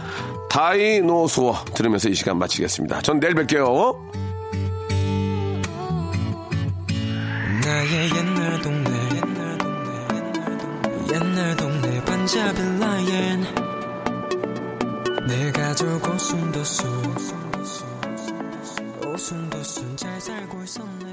다이노소어 0.50 1.66
들으면서 1.76 2.10
이 2.10 2.16
시간 2.16 2.40
마치겠습니다. 2.40 3.02
전 3.02 3.20
내일 3.20 3.36
뵐게요. 3.36 3.98
나의 7.64 8.10
옛날 8.16 8.62
동네 8.64 8.90
옛날 9.14 9.58
동네 9.60 11.14
옛날 11.14 11.56
동네 11.56 11.81
반잡은 12.06 12.80
라인 12.80 13.44
내 15.28 15.52
가족 15.52 16.08
오순도순 16.08 16.88
오순도순 19.06 19.98
잘 19.98 20.22
살고 20.22 20.64
있었네 20.64 21.11